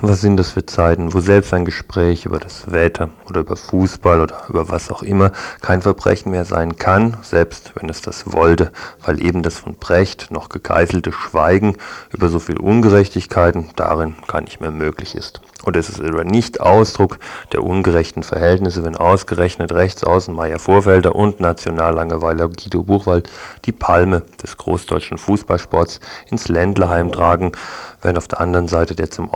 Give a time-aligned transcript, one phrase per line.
[0.00, 4.20] Was sind das für Zeiten, wo selbst ein Gespräch über das Wetter oder über Fußball
[4.20, 8.70] oder über was auch immer kein Verbrechen mehr sein kann, selbst wenn es das wollte,
[9.04, 11.76] weil eben das von Brecht noch gegeißelte Schweigen
[12.10, 15.40] über so viel Ungerechtigkeiten darin gar nicht mehr möglich ist.
[15.64, 17.18] Und es ist aber nicht Ausdruck
[17.52, 23.28] der ungerechten Verhältnisse, wenn ausgerechnet Rechtsaußen Meier Vorfelder und Nationallangeweiler Guido Buchwald
[23.64, 25.98] die Palme des großdeutschen Fußballsports
[26.30, 27.52] ins Ländlerheim tragen,
[28.00, 29.34] während auf der anderen Seite der zum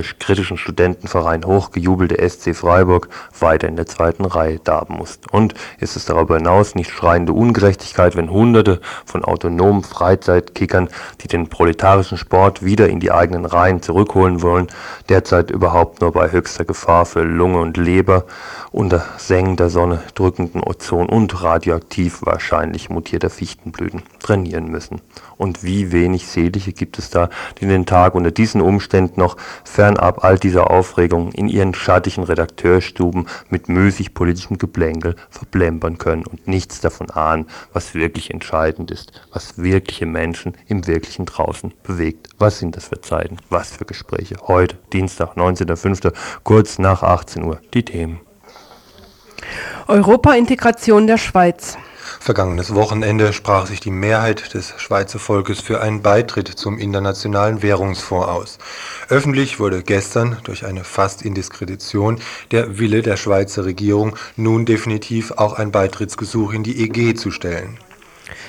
[0.00, 5.18] aufklärerisch-kritischen Studentenverein hochgejubelte SC Freiburg weiter in der zweiten Reihe darben muss.
[5.30, 10.88] Und ist es darüber hinaus nicht schreiende Ungerechtigkeit, wenn Hunderte von autonomen Freizeitkickern,
[11.20, 14.68] die den proletarischen Sport wieder in die eigenen Reihen zurückholen wollen,
[15.08, 18.24] derzeit überhaupt nur bei höchster Gefahr für Lunge und Leber
[18.72, 25.00] unter sengender Sonne, drückenden Ozon und radioaktiv wahrscheinlich mutierter Fichtenblüten trainieren müssen.
[25.36, 29.36] Und wie wenig Selige gibt es da, die den Tag unter diesen Umständen noch
[29.90, 36.46] fernab all dieser Aufregung in ihren schattigen Redakteurstuben mit müßig politischem Geplänkel verplempern können und
[36.46, 42.28] nichts davon ahnen, was wirklich entscheidend ist, was wirkliche Menschen im wirklichen draußen bewegt.
[42.38, 43.38] Was sind das für Zeiten?
[43.48, 44.36] Was für Gespräche?
[44.46, 46.12] Heute, Dienstag, 19.05.,
[46.44, 47.60] kurz nach 18 Uhr.
[47.74, 48.20] Die Themen.
[49.86, 51.76] Europa-Integration der Schweiz.
[52.18, 58.28] Vergangenes Wochenende sprach sich die Mehrheit des Schweizer Volkes für einen Beitritt zum Internationalen Währungsfonds
[58.28, 58.58] aus.
[59.08, 65.54] Öffentlich wurde gestern durch eine fast Indiskredition der Wille der Schweizer Regierung, nun definitiv auch
[65.54, 67.78] ein Beitrittsgesuch in die EG zu stellen.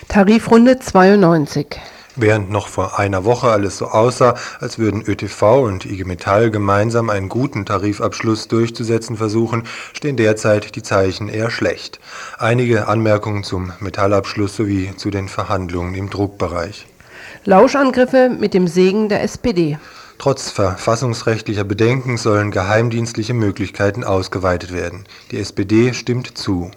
[0.09, 1.79] Tarifrunde 92.
[2.15, 7.09] Während noch vor einer Woche alles so aussah, als würden ÖTV und IG Metall gemeinsam
[7.09, 9.63] einen guten Tarifabschluss durchzusetzen versuchen,
[9.93, 11.99] stehen derzeit die Zeichen eher schlecht.
[12.37, 16.85] Einige Anmerkungen zum Metallabschluss sowie zu den Verhandlungen im Druckbereich.
[17.45, 19.77] Lauschangriffe mit dem Segen der SPD.
[20.17, 25.05] Trotz verfassungsrechtlicher Bedenken sollen geheimdienstliche Möglichkeiten ausgeweitet werden.
[25.31, 26.69] Die SPD stimmt zu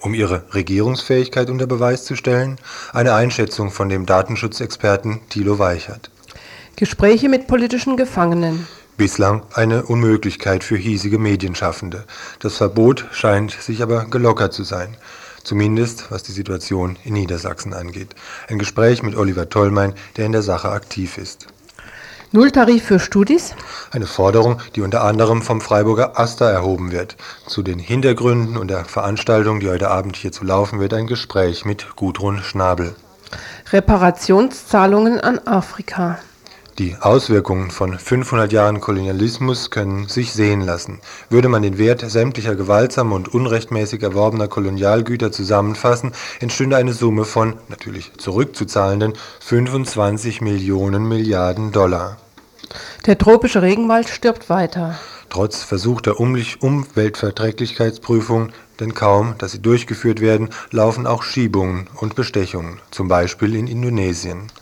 [0.00, 2.58] um ihre Regierungsfähigkeit unter Beweis zu stellen?
[2.92, 6.10] Eine Einschätzung von dem Datenschutzexperten Thilo Weichert.
[6.76, 8.66] Gespräche mit politischen Gefangenen.
[8.96, 12.04] Bislang eine Unmöglichkeit für hiesige Medienschaffende.
[12.40, 14.96] Das Verbot scheint sich aber gelockert zu sein.
[15.44, 18.14] Zumindest was die Situation in Niedersachsen angeht.
[18.48, 21.46] Ein Gespräch mit Oliver Tollmein, der in der Sache aktiv ist.
[22.32, 23.54] Nulltarif für Studis?
[23.92, 27.16] Eine Forderung, die unter anderem vom Freiburger Asta erhoben wird.
[27.46, 31.64] Zu den Hintergründen und der Veranstaltung, die heute Abend hier zu laufen wird, ein Gespräch
[31.64, 32.96] mit Gudrun Schnabel.
[33.72, 36.18] Reparationszahlungen an Afrika.
[36.78, 41.00] Die Auswirkungen von 500 Jahren Kolonialismus können sich sehen lassen.
[41.30, 47.54] Würde man den Wert sämtlicher gewaltsamer und unrechtmäßig erworbener Kolonialgüter zusammenfassen, entstünde eine Summe von,
[47.68, 52.18] natürlich zurückzuzahlenden, 25 Millionen Milliarden Dollar.
[53.06, 54.98] Der tropische Regenwald stirbt weiter.
[55.30, 58.50] Trotz versuchter Umweltverträglichkeitsprüfung,
[58.80, 64.52] denn kaum, dass sie durchgeführt werden, laufen auch Schiebungen und Bestechungen, zum Beispiel in Indonesien.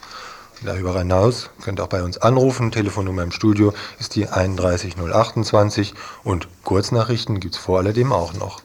[0.62, 2.70] Darüber hinaus könnt ihr auch bei uns anrufen.
[2.70, 8.62] Telefonnummer im Studio ist die 31028 und Kurznachrichten gibt es vor alledem auch noch.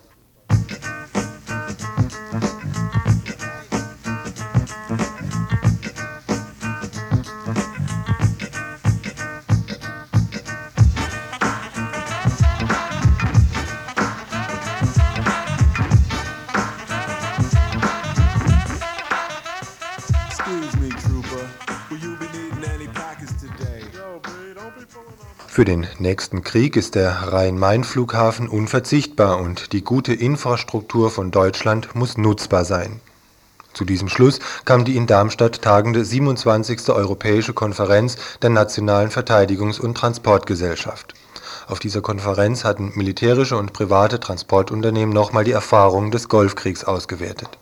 [25.59, 32.17] Für den nächsten Krieg ist der Rhein-Main-Flughafen unverzichtbar und die gute Infrastruktur von Deutschland muss
[32.17, 33.01] nutzbar sein.
[33.73, 36.87] Zu diesem Schluss kam die in Darmstadt tagende 27.
[36.87, 41.13] Europäische Konferenz der Nationalen Verteidigungs- und Transportgesellschaft.
[41.69, 47.59] Auf dieser Konferenz hatten militärische und private Transportunternehmen nochmal die Erfahrungen des Golfkriegs ausgewertet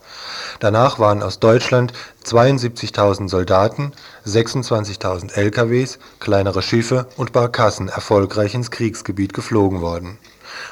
[0.62, 1.92] Danach waren aus Deutschland
[2.26, 3.92] 72.000 Soldaten,
[4.26, 10.18] 26.000 LKWs, kleinere Schiffe und Barkassen erfolgreich ins Kriegsgebiet geflogen worden.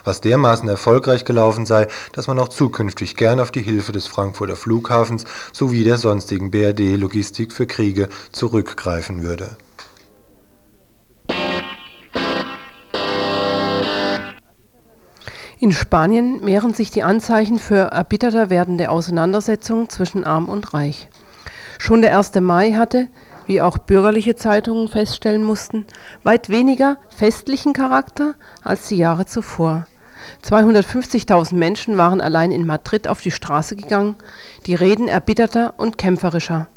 [0.05, 4.55] Was dermaßen erfolgreich gelaufen sei, dass man auch zukünftig gern auf die Hilfe des Frankfurter
[4.55, 9.57] Flughafens sowie der sonstigen BRD-Logistik für Kriege zurückgreifen würde
[15.65, 21.07] In Spanien mehren sich die Anzeichen für erbitterter werdende Auseinandersetzungen zwischen Arm und Reich.
[21.79, 22.35] Schon der 1.
[22.35, 23.07] Mai hatte,
[23.47, 25.87] wie auch bürgerliche Zeitungen feststellen mussten,
[26.21, 29.87] weit weniger festlichen Charakter als die Jahre zuvor.
[30.43, 34.17] 250.000 Menschen waren allein in Madrid auf die Straße gegangen,
[34.67, 36.67] die Reden erbitterter und kämpferischer.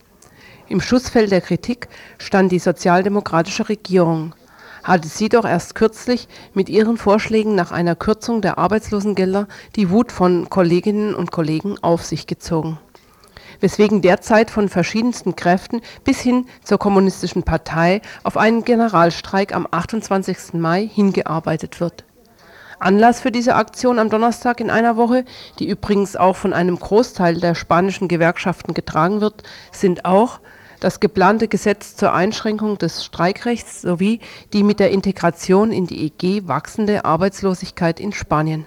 [0.66, 4.34] Im Schussfeld der Kritik stand die sozialdemokratische Regierung,
[4.82, 10.12] hatte sie doch erst kürzlich mit ihren Vorschlägen nach einer Kürzung der Arbeitslosengelder die Wut
[10.12, 12.78] von Kolleginnen und Kollegen auf sich gezogen
[13.60, 20.54] weswegen derzeit von verschiedensten Kräften bis hin zur Kommunistischen Partei auf einen Generalstreik am 28.
[20.54, 22.04] Mai hingearbeitet wird.
[22.80, 25.24] Anlass für diese Aktion am Donnerstag in einer Woche,
[25.58, 29.42] die übrigens auch von einem Großteil der spanischen Gewerkschaften getragen wird,
[29.72, 30.38] sind auch
[30.80, 34.20] das geplante Gesetz zur Einschränkung des Streikrechts sowie
[34.52, 38.66] die mit der Integration in die EG wachsende Arbeitslosigkeit in Spanien.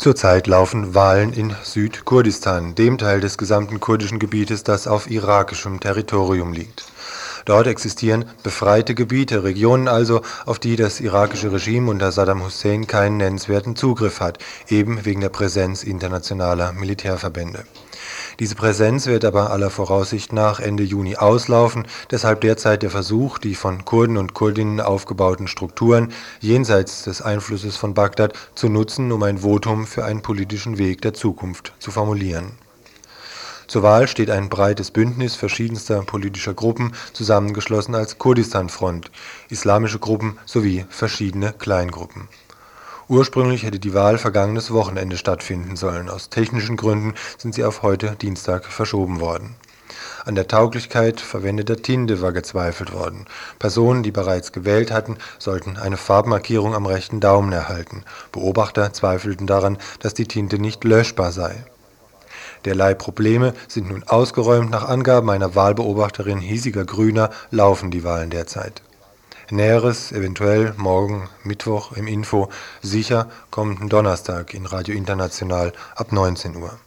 [0.00, 6.54] Zurzeit laufen Wahlen in Südkurdistan, dem Teil des gesamten kurdischen Gebietes, das auf irakischem Territorium
[6.54, 6.86] liegt.
[7.44, 13.16] Dort existieren befreite Gebiete, Regionen also, auf die das irakische Regime unter Saddam Hussein keinen
[13.18, 14.38] nennenswerten Zugriff hat,
[14.68, 17.64] eben wegen der Präsenz internationaler Militärverbände.
[18.38, 23.54] Diese Präsenz wird aber aller Voraussicht nach Ende Juni auslaufen, deshalb derzeit der Versuch, die
[23.54, 29.38] von Kurden und Kurdinnen aufgebauten Strukturen jenseits des Einflusses von Bagdad zu nutzen, um ein
[29.38, 32.52] Votum für einen politischen Weg der Zukunft zu formulieren.
[33.70, 39.12] Zur Wahl steht ein breites Bündnis verschiedenster politischer Gruppen, zusammengeschlossen als Kurdistan-Front,
[39.48, 42.26] islamische Gruppen sowie verschiedene Kleingruppen
[43.06, 48.16] Ursprünglich hätte die Wahl vergangenes Wochenende stattfinden sollen, aus technischen Gründen sind sie auf heute
[48.20, 49.54] Dienstag verschoben worden.
[50.24, 53.26] An der Tauglichkeit verwendeter Tinte war gezweifelt worden.
[53.60, 58.02] Personen, die bereits gewählt hatten, sollten eine Farbmarkierung am rechten Daumen erhalten.
[58.32, 61.64] Beobachter zweifelten daran, dass die Tinte nicht löschbar sei.
[62.64, 64.70] Derlei Probleme sind nun ausgeräumt.
[64.70, 68.82] Nach Angaben einer Wahlbeobachterin hiesiger Grüner laufen die Wahlen derzeit.
[69.50, 72.48] Näheres eventuell morgen Mittwoch im Info,
[72.82, 76.78] sicher kommenden Donnerstag in Radio International ab 19 Uhr.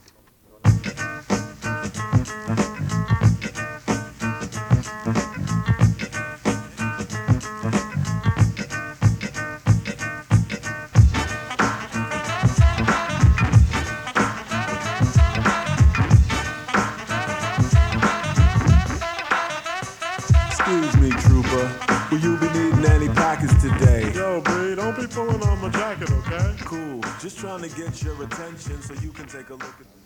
[20.66, 22.06] Excuse me, trooper.
[22.10, 24.10] Will you be needing any pockets today?
[24.14, 26.56] Yo, B, don't be pulling on my jacket, okay?
[26.60, 27.02] Cool.
[27.20, 30.03] Just trying to get your attention so you can take a look at.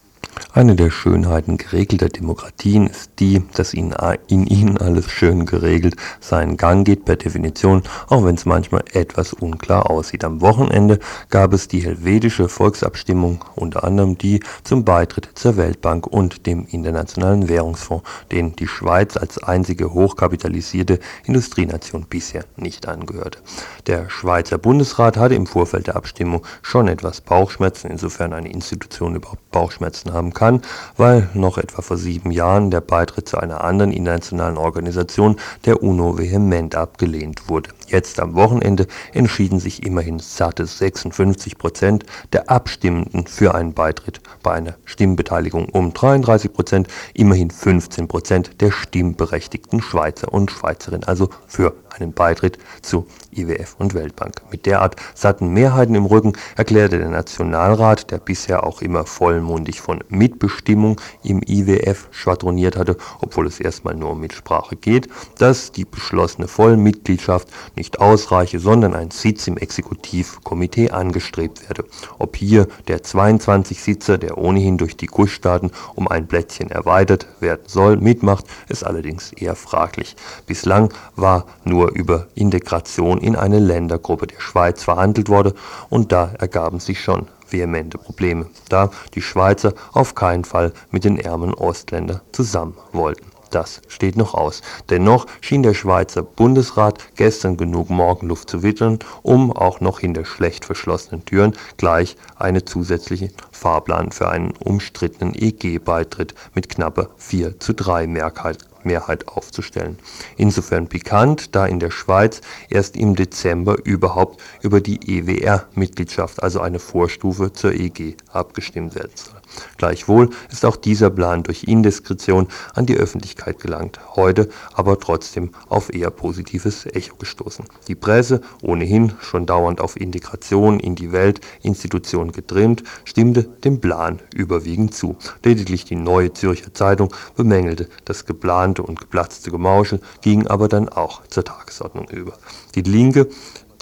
[0.55, 3.95] Eine der Schönheiten geregelter Demokratien ist die, dass in,
[4.29, 9.35] in ihnen alles schön geregelt seinen Gang geht per Definition, auch wenn es manchmal etwas
[9.35, 10.25] unklar aussieht.
[10.25, 16.47] Am Wochenende gab es die helvetische Volksabstimmung, unter anderem die zum Beitritt zur Weltbank und
[16.47, 23.41] dem Internationalen Währungsfonds, den die Schweiz als einzige hochkapitalisierte Industrienation bisher nicht angehörte.
[23.87, 29.51] Der Schweizer Bundesrat hatte im Vorfeld der Abstimmung schon etwas Bauchschmerzen, insofern eine Institution überhaupt
[29.51, 30.63] Bauchschmerzen haben kann kann,
[30.97, 36.17] weil noch etwa vor sieben Jahren der Beitritt zu einer anderen internationalen Organisation, der UNO,
[36.17, 37.71] vehement abgelehnt wurde.
[37.89, 42.05] Jetzt am Wochenende entschieden sich immerhin satte 56 Prozent
[42.35, 48.73] der Abstimmenden für einen Beitritt bei einer Stimmbeteiligung um 33 Prozent, immerhin 15 Prozent der
[48.73, 54.43] stimmberechtigten Schweizer und Schweizerinnen, also für einen Beitritt zu IWF und Weltbank.
[54.51, 60.05] Mit derart satten Mehrheiten im Rücken erklärte der Nationalrat, der bisher auch immer vollmundig von
[60.11, 66.49] Mitbestimmung im IWF schwadroniert hatte, obwohl es erstmal nur um Mitsprache geht, dass die beschlossene
[66.49, 71.85] Vollmitgliedschaft nicht ausreiche, sondern ein Sitz im Exekutivkomitee angestrebt werde.
[72.19, 77.63] Ob hier der 22 Sitzer, der ohnehin durch die Gussstaaten um ein Plätzchen erweitert werden
[77.67, 80.17] soll, mitmacht, ist allerdings eher fraglich.
[80.47, 85.55] Bislang war nur über Integration in eine Ländergruppe der Schweiz verhandelt wurde
[85.89, 91.19] und da ergaben sich schon vehemente Probleme, da die Schweizer auf keinen Fall mit den
[91.19, 93.38] ärmeren Ostländern zusammen wollten.
[93.51, 94.63] Das steht noch aus.
[94.91, 100.65] Dennoch schien der Schweizer Bundesrat gestern genug Morgenluft zu wittern, um auch noch hinter schlecht
[100.65, 108.07] verschlossenen Türen gleich einen zusätzlichen Fahrplan für einen umstrittenen EG-Beitritt mit knapper 4 zu 3
[108.07, 109.99] Mehrheit Mehrheit aufzustellen.
[110.37, 112.41] Insofern pikant, da in der Schweiz
[112.71, 119.38] erst im Dezember überhaupt über die EWR-Mitgliedschaft, also eine Vorstufe zur EG, abgestimmt werden soll.
[119.77, 125.93] Gleichwohl ist auch dieser Plan durch Indiskretion an die Öffentlichkeit gelangt, heute aber trotzdem auf
[125.93, 127.65] eher positives Echo gestoßen.
[127.87, 134.95] Die Presse, ohnehin schon dauernd auf Integration in die Weltinstitution getrimmt, stimmte dem Plan überwiegend
[134.95, 135.17] zu.
[135.45, 141.27] Lediglich die Neue Zürcher Zeitung bemängelte das geplante und geplatzte Gemauschel gingen aber dann auch
[141.29, 142.39] zur Tagesordnung über.
[142.75, 143.29] Die Linke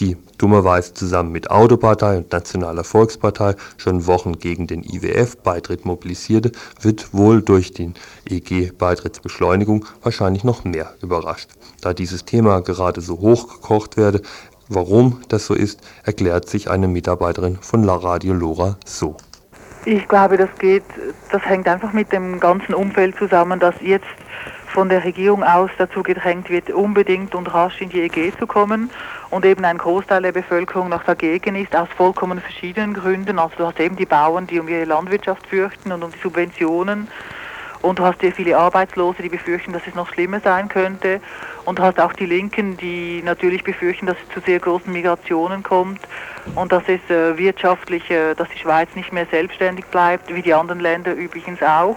[0.00, 7.12] die dummerweise zusammen mit Autopartei und Nationaler Volkspartei schon Wochen gegen den IWF-Beitritt mobilisierte, wird
[7.14, 7.94] wohl durch den
[8.28, 11.50] EG-Beitrittsbeschleunigung wahrscheinlich noch mehr überrascht.
[11.80, 14.22] Da dieses Thema gerade so hochgekocht werde,
[14.68, 19.16] warum das so ist, erklärt sich eine Mitarbeiterin von La Radio Lora so.
[19.84, 20.82] Ich glaube, das geht,
[21.30, 24.06] das hängt einfach mit dem ganzen Umfeld zusammen, dass jetzt
[24.76, 28.90] von der Regierung aus dazu gedrängt wird, unbedingt und rasch in die EG zu kommen
[29.30, 33.38] und eben ein Großteil der Bevölkerung noch dagegen ist, aus vollkommen verschiedenen Gründen.
[33.38, 37.08] Also du hast eben die Bauern, die um ihre Landwirtschaft fürchten und um die Subventionen.
[37.80, 41.22] Und du hast sehr viele Arbeitslose, die befürchten, dass es noch schlimmer sein könnte.
[41.64, 45.62] Und du hast auch die Linken, die natürlich befürchten, dass es zu sehr großen Migrationen
[45.62, 46.00] kommt
[46.54, 50.52] und dass es äh, wirtschaftlich, äh, dass die Schweiz nicht mehr selbstständig bleibt, wie die
[50.52, 51.96] anderen Länder übrigens auch.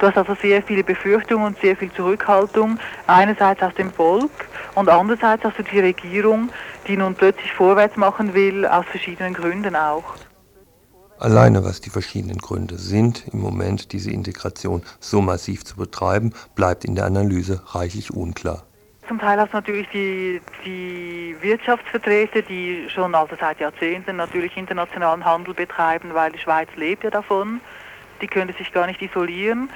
[0.00, 4.30] Du hast also sehr viele Befürchtungen und sehr viel Zurückhaltung, einerseits aus dem Volk
[4.74, 6.48] und andererseits hast du die Regierung,
[6.88, 10.04] die nun plötzlich vorwärts machen will, aus verschiedenen Gründen auch.
[11.18, 16.86] Alleine was die verschiedenen Gründe sind, im Moment diese Integration so massiv zu betreiben, bleibt
[16.86, 18.62] in der Analyse reichlich unklar.
[19.06, 25.26] Zum Teil hast du natürlich die, die Wirtschaftsvertreter, die schon also seit Jahrzehnten natürlich internationalen
[25.26, 27.60] Handel betreiben, weil die Schweiz lebt ja davon.
[28.20, 29.70] Die können sich gar nicht isolieren.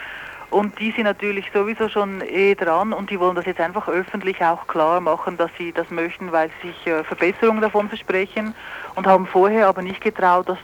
[0.50, 4.40] Und die sind natürlich sowieso schon eh dran und die wollen das jetzt einfach öffentlich
[4.40, 8.54] auch klar machen, dass sie das möchten, weil sie sich äh, Verbesserungen davon versprechen
[8.94, 10.58] und haben vorher aber nicht getraut, das,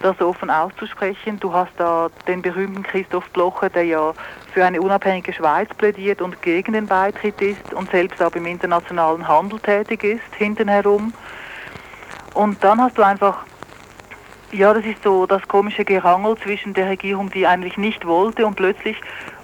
[0.00, 1.38] das offen auszusprechen.
[1.38, 4.14] Du hast da den berühmten Christoph Blocher, der ja
[4.52, 9.28] für eine unabhängige Schweiz plädiert und gegen den Beitritt ist und selbst aber im internationalen
[9.28, 11.12] Handel tätig ist, hinten herum.
[12.34, 13.44] Und dann hast du einfach
[14.54, 18.54] ja, das ist so das komische Gerangel zwischen der Regierung, die eigentlich nicht wollte und
[18.54, 18.96] plötzlich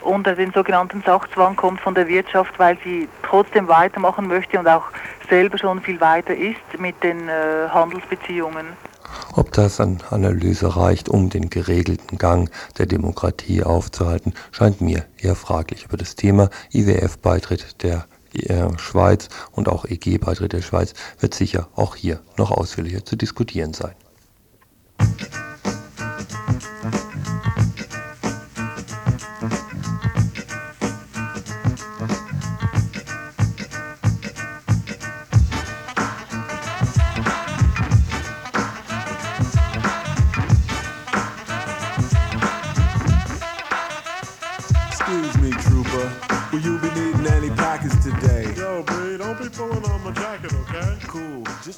[0.03, 4.85] unter den sogenannten Sachzwang kommt von der Wirtschaft, weil sie trotzdem weitermachen möchte und auch
[5.29, 8.67] selber schon viel weiter ist mit den äh, Handelsbeziehungen.
[9.35, 15.35] Ob das an Analyse reicht, um den geregelten Gang der Demokratie aufzuhalten, scheint mir eher
[15.35, 15.87] fraglich.
[15.87, 21.97] Über das Thema IWF-Beitritt der äh, Schweiz und auch EG-Beitritt der Schweiz wird sicher auch
[21.97, 23.95] hier noch ausführlicher zu diskutieren sein.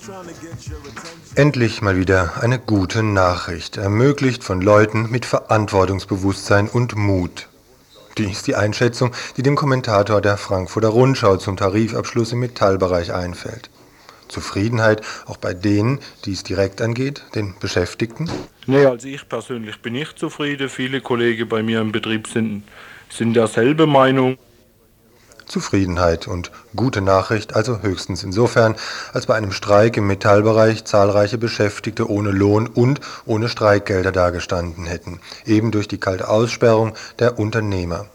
[0.04, 1.01] Trying to get your attention.
[1.34, 7.48] Endlich mal wieder eine gute Nachricht, ermöglicht von Leuten mit Verantwortungsbewusstsein und Mut.
[8.18, 13.70] Die ist die Einschätzung, die dem Kommentator der Frankfurter Rundschau zum Tarifabschluss im Metallbereich einfällt.
[14.28, 18.28] Zufriedenheit auch bei denen, die es direkt angeht, den Beschäftigten?
[18.66, 20.68] Nee, also ich persönlich bin nicht zufrieden.
[20.68, 22.64] Viele Kollegen bei mir im Betrieb sind,
[23.08, 24.36] sind derselbe Meinung.
[25.52, 28.74] Zufriedenheit und gute Nachricht also höchstens insofern,
[29.12, 35.20] als bei einem Streik im Metallbereich zahlreiche Beschäftigte ohne Lohn und ohne Streikgelder dagestanden hätten,
[35.44, 38.06] eben durch die kalte Aussperrung der Unternehmer.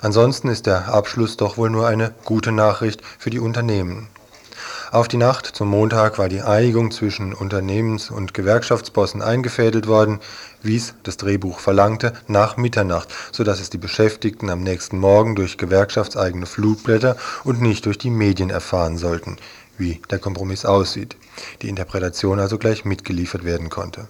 [0.00, 4.08] Ansonsten ist der Abschluss doch wohl nur eine gute Nachricht für die Unternehmen.
[4.92, 10.20] Auf die Nacht zum Montag war die Einigung zwischen Unternehmens- und Gewerkschaftsbossen eingefädelt worden,
[10.60, 15.34] wie es das Drehbuch verlangte, nach Mitternacht, so dass es die Beschäftigten am nächsten Morgen
[15.34, 19.38] durch gewerkschaftseigene Flugblätter und nicht durch die Medien erfahren sollten,
[19.78, 21.16] wie der Kompromiss aussieht,
[21.62, 24.08] die Interpretation also gleich mitgeliefert werden konnte.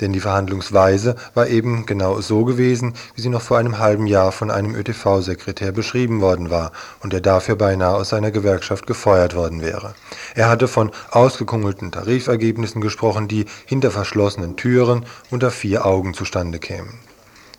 [0.00, 4.32] Denn die Verhandlungsweise war eben genau so gewesen, wie sie noch vor einem halben Jahr
[4.32, 9.62] von einem ÖTV-Sekretär beschrieben worden war und der dafür beinahe aus seiner Gewerkschaft gefeuert worden
[9.62, 9.94] wäre.
[10.34, 16.98] Er hatte von ausgekungelten Tarifergebnissen gesprochen, die hinter verschlossenen Türen unter vier Augen zustande kämen.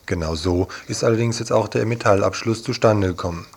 [0.05, 3.47] Genau so ist allerdings jetzt auch der Metallabschluss zustande gekommen.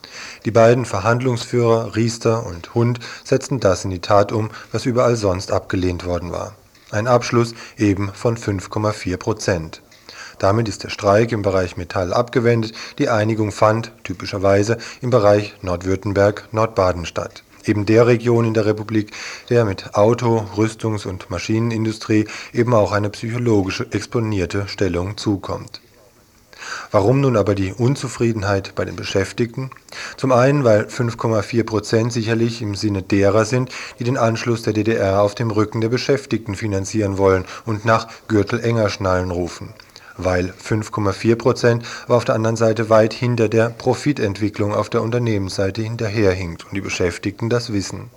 [0.47, 5.53] Die beiden Verhandlungsführer Riester und Hund setzten das in die Tat um, was überall sonst
[5.53, 6.55] abgelehnt worden war.
[6.91, 9.83] Ein Abschluss eben von 5,4 Prozent.
[10.39, 17.05] Damit ist der Streik im Bereich Metall abgewendet, die Einigung fand, typischerweise, im Bereich Nordwürttemberg-Nordbaden
[17.05, 17.43] statt.
[17.65, 19.11] Eben der Region in der Republik,
[19.51, 25.83] der mit Auto-, Rüstungs- und Maschinenindustrie eben auch eine psychologische exponierte Stellung zukommt.
[26.91, 29.71] Warum nun aber die Unzufriedenheit bei den Beschäftigten?
[30.17, 35.23] Zum einen, weil 5,4 Prozent sicherlich im Sinne derer sind, die den Anschluss der DDR
[35.23, 39.75] auf dem Rücken der Beschäftigten finanzieren wollen und nach Gürtel enger schnallen rufen.
[40.19, 45.81] weil 5,4 Prozent aber auf der anderen Seite weit hinter der Profitentwicklung auf der Unternehmensseite
[45.81, 48.11] hinterherhinkt und die Beschäftigten das wissen.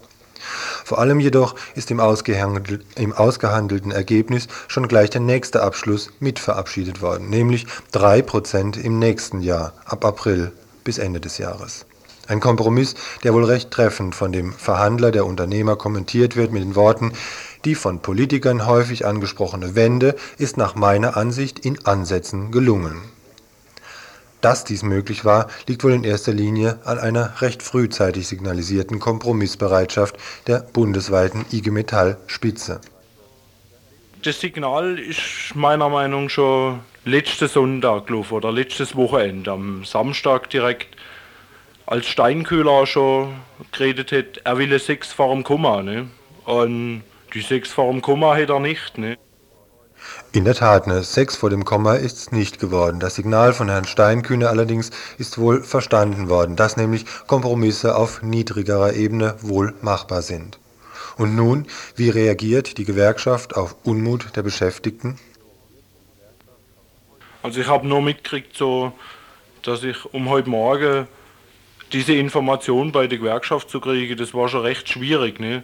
[0.84, 7.02] Vor allem jedoch ist im, im ausgehandelten Ergebnis schon gleich der nächste Abschluss mit verabschiedet
[7.02, 10.52] worden, nämlich 3% im nächsten Jahr, ab April
[10.84, 11.86] bis Ende des Jahres.
[12.28, 16.76] Ein Kompromiss, der wohl recht treffend von dem Verhandler der Unternehmer kommentiert wird mit den
[16.76, 17.14] Worten,
[17.66, 23.02] die von Politikern häufig angesprochene Wende ist nach meiner Ansicht in Ansätzen gelungen.
[24.42, 30.16] Dass dies möglich war, liegt wohl in erster Linie an einer recht frühzeitig signalisierten Kompromissbereitschaft
[30.48, 32.82] der bundesweiten IG Metall Spitze.
[34.24, 40.50] Das Signal ist meiner Meinung nach schon letzten Sonntag gelaufen oder letztes Wochenende, am Samstag
[40.50, 40.96] direkt,
[41.86, 43.36] als Steinkühler schon
[43.72, 45.84] geredet hat, er will sechs vor dem Komma.
[45.84, 46.08] Ne?
[46.46, 48.98] Und die sechs vor dem Komma hat er nicht.
[48.98, 49.18] Ne?
[50.34, 53.00] In der Tat, ne, Sex vor dem Komma ist's nicht geworden.
[53.00, 58.94] Das Signal von Herrn Steinkühne allerdings ist wohl verstanden worden, dass nämlich Kompromisse auf niedrigerer
[58.94, 60.58] Ebene wohl machbar sind.
[61.18, 65.20] Und nun, wie reagiert die Gewerkschaft auf Unmut der Beschäftigten?
[67.44, 68.94] Also ich habe nur mitgekriegt, so,
[69.64, 71.08] dass ich um heute Morgen
[71.92, 75.40] diese Information bei der Gewerkschaft zu kriegen, das war schon recht schwierig.
[75.40, 75.64] Ne?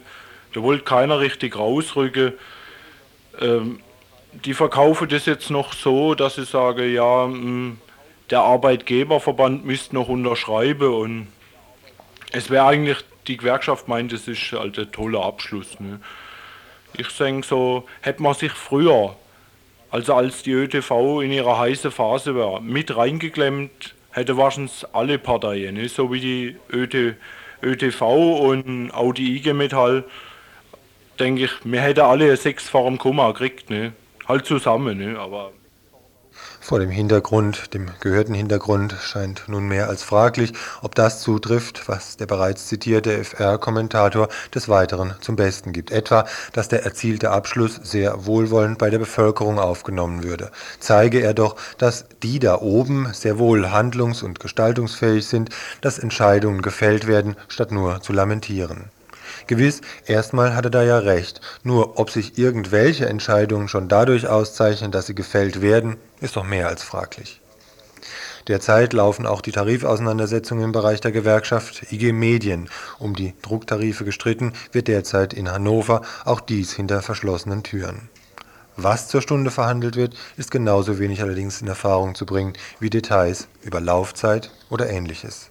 [0.52, 2.34] Da wollte keiner richtig rausrücken.
[3.40, 3.80] Ähm,
[4.44, 7.78] die verkaufen das jetzt noch so, dass sie sagen, ja, mm,
[8.30, 11.28] der Arbeitgeberverband müsste noch unterschreiben und
[12.32, 15.80] es wäre eigentlich, die Gewerkschaft meint, das ist halt ein toller Abschluss.
[15.80, 16.00] Ne?
[16.96, 19.16] Ich denke so, hätte man sich früher,
[19.90, 25.74] also als die ÖTV in ihrer heißen Phase war, mit reingeklemmt, hätte wahrscheinlich alle Parteien,
[25.74, 25.88] ne?
[25.88, 27.16] so wie die ÖT,
[27.62, 30.04] ÖTV und auch die IG Metall,
[31.18, 33.70] denke ich, wir hätten alle sechs vor dem Komma gekriegt.
[33.70, 33.92] Ne?
[34.28, 35.18] Halt zusammen, ne?
[35.18, 35.52] aber
[36.60, 42.26] vor dem Hintergrund, dem gehörten Hintergrund, scheint nunmehr als fraglich, ob das zutrifft, was der
[42.26, 45.90] bereits zitierte FR-Kommentator des Weiteren zum Besten gibt.
[45.90, 50.50] Etwa, dass der erzielte Abschluss sehr wohlwollend bei der Bevölkerung aufgenommen würde.
[50.78, 56.60] Zeige er doch, dass die da oben sehr wohl handlungs- und gestaltungsfähig sind, dass Entscheidungen
[56.60, 58.90] gefällt werden, statt nur zu lamentieren.
[59.48, 61.40] Gewiss, erstmal hat er da ja recht.
[61.64, 66.68] Nur ob sich irgendwelche Entscheidungen schon dadurch auszeichnen, dass sie gefällt werden, ist doch mehr
[66.68, 67.40] als fraglich.
[68.46, 72.70] Derzeit laufen auch die Tarifauseinandersetzungen im Bereich der Gewerkschaft IG Medien.
[72.98, 78.08] Um die Drucktarife gestritten wird derzeit in Hannover, auch dies hinter verschlossenen Türen.
[78.76, 83.48] Was zur Stunde verhandelt wird, ist genauso wenig allerdings in Erfahrung zu bringen wie Details
[83.62, 85.50] über Laufzeit oder ähnliches.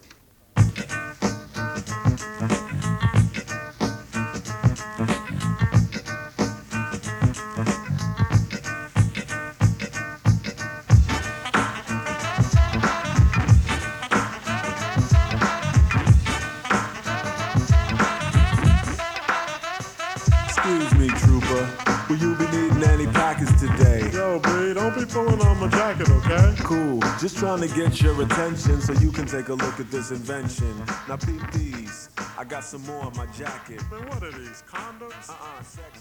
[27.27, 30.73] Just trying to get your attention so you can take a look at this invention.
[31.09, 32.09] Now peep these.
[32.39, 33.81] I got some more on my jacket.
[33.91, 34.63] Man, what are these?
[34.71, 35.27] Condoms?
[35.27, 35.99] Uh-uh, sex.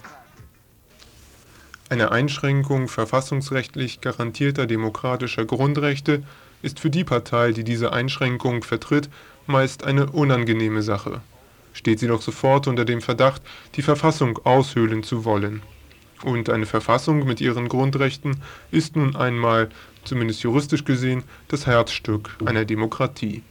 [1.89, 6.23] Eine Einschränkung verfassungsrechtlich garantierter demokratischer Grundrechte
[6.61, 9.09] ist für die Partei, die diese Einschränkung vertritt,
[9.47, 11.19] meist eine unangenehme Sache.
[11.73, 13.41] Steht sie doch sofort unter dem Verdacht,
[13.75, 15.61] die Verfassung aushöhlen zu wollen.
[16.23, 19.69] Und eine Verfassung mit ihren Grundrechten ist nun einmal
[20.07, 23.43] zumindest juristisch gesehen, das Herzstück einer Demokratie.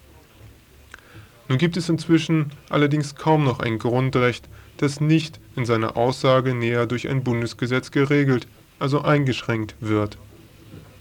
[1.49, 6.87] Nun gibt es inzwischen allerdings kaum noch ein Grundrecht, das nicht in seiner Aussage näher
[6.87, 8.47] durch ein Bundesgesetz geregelt,
[8.79, 10.19] also eingeschränkt wird.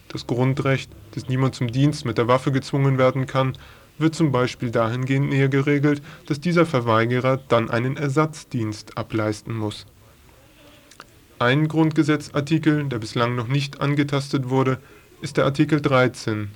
[0.09, 3.57] Das Grundrecht, dass niemand zum Dienst mit der Waffe gezwungen werden kann,
[3.97, 9.85] wird zum Beispiel dahingehend näher geregelt, dass dieser Verweigerer dann einen Ersatzdienst ableisten muss.
[11.39, 14.79] Ein Grundgesetzartikel, der bislang noch nicht angetastet wurde,
[15.25, 16.49] ist der Artikel 13,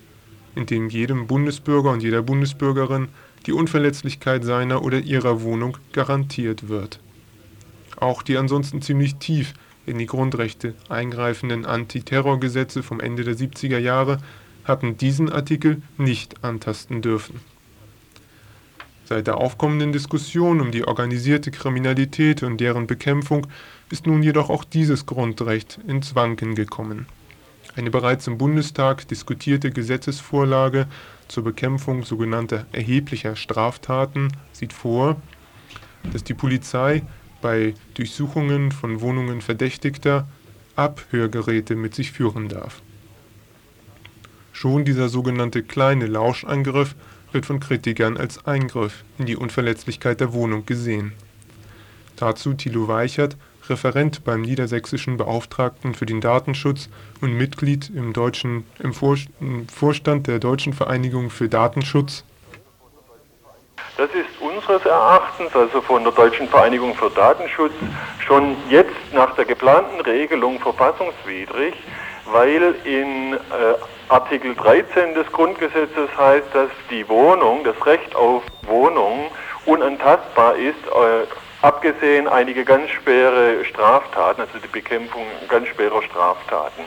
[0.53, 3.07] in dem jedem Bundesbürger und jeder Bundesbürgerin
[3.47, 6.99] die Unverletzlichkeit seiner oder ihrer Wohnung garantiert wird.
[7.97, 9.55] Auch die ansonsten ziemlich tief
[9.87, 14.19] in die Grundrechte eingreifenden Antiterrorgesetze vom Ende der 70er Jahre
[14.65, 17.41] hatten diesen Artikel nicht antasten dürfen.
[19.05, 23.47] Seit der aufkommenden Diskussion um die organisierte Kriminalität und deren Bekämpfung
[23.89, 27.07] ist nun jedoch auch dieses Grundrecht ins Wanken gekommen
[27.75, 30.87] eine bereits im Bundestag diskutierte Gesetzesvorlage
[31.27, 35.21] zur Bekämpfung sogenannter erheblicher Straftaten sieht vor,
[36.11, 37.03] dass die Polizei
[37.41, 40.27] bei Durchsuchungen von Wohnungen Verdächtigter
[40.75, 42.81] Abhörgeräte mit sich führen darf.
[44.51, 46.95] Schon dieser sogenannte kleine Lauschangriff
[47.31, 51.13] wird von Kritikern als Eingriff in die Unverletzlichkeit der Wohnung gesehen.
[52.15, 53.37] Dazu Thilo Weichert,
[53.69, 56.89] Referent beim niedersächsischen Beauftragten für den Datenschutz
[57.21, 58.13] und Mitglied im,
[58.93, 62.23] Vorstand der Deutschen Vereinigung für Datenschutz.
[63.97, 67.73] Das ist unseres Erachtens, also von der Deutschen Vereinigung für Datenschutz,
[68.25, 71.73] schon jetzt nach der geplanten Regelung verfassungswidrig,
[72.31, 73.37] weil in äh,
[74.07, 79.31] Artikel 13 des Grundgesetzes heißt, dass die Wohnung, das Recht auf Wohnung
[79.65, 81.27] unantastbar ist, äh,
[81.61, 86.83] abgesehen einige ganz schwere Straftaten, also die Bekämpfung ganz schwerer Straftaten.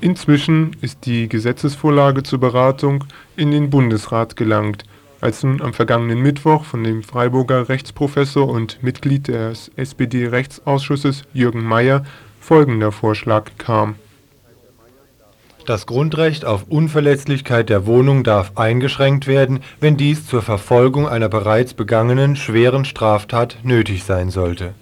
[0.00, 3.04] Inzwischen ist die Gesetzesvorlage zur Beratung
[3.36, 4.84] in den Bundesrat gelangt,
[5.20, 12.04] als nun am vergangenen Mittwoch von dem Freiburger Rechtsprofessor und Mitglied des SPD-Rechtsausschusses Jürgen Mayer
[12.40, 13.96] folgender Vorschlag kam
[15.66, 21.74] das Grundrecht auf Unverletzlichkeit der Wohnung darf eingeschränkt werden, wenn dies zur Verfolgung einer bereits
[21.74, 24.74] begangenen schweren Straftat nötig sein sollte.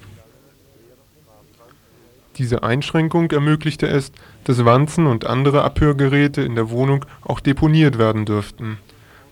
[2.39, 4.11] Diese Einschränkung ermöglichte es,
[4.45, 8.79] dass Wanzen und andere Abhörgeräte in der Wohnung auch deponiert werden dürften.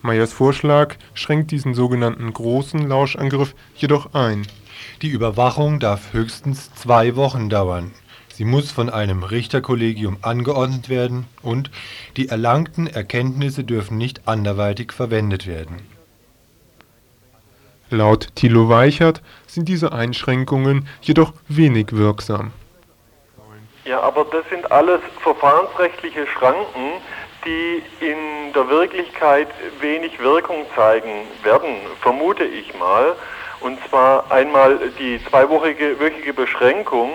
[0.02, 4.46] Meyers Vorschlag schränkt diesen sogenannten großen Lauschangriff jedoch ein.
[5.02, 7.90] Die Überwachung darf höchstens zwei Wochen dauern
[8.40, 11.70] Sie muss von einem Richterkollegium angeordnet werden und
[12.16, 15.86] die erlangten Erkenntnisse dürfen nicht anderweitig verwendet werden.
[17.90, 22.52] Laut Thilo Weichert sind diese Einschränkungen jedoch wenig wirksam.
[23.84, 26.92] Ja, aber das sind alles verfahrensrechtliche Schranken,
[27.44, 29.48] die in der Wirklichkeit
[29.82, 33.16] wenig Wirkung zeigen werden, vermute ich mal.
[33.60, 37.10] Und zwar einmal die zweiwöchige Beschränkung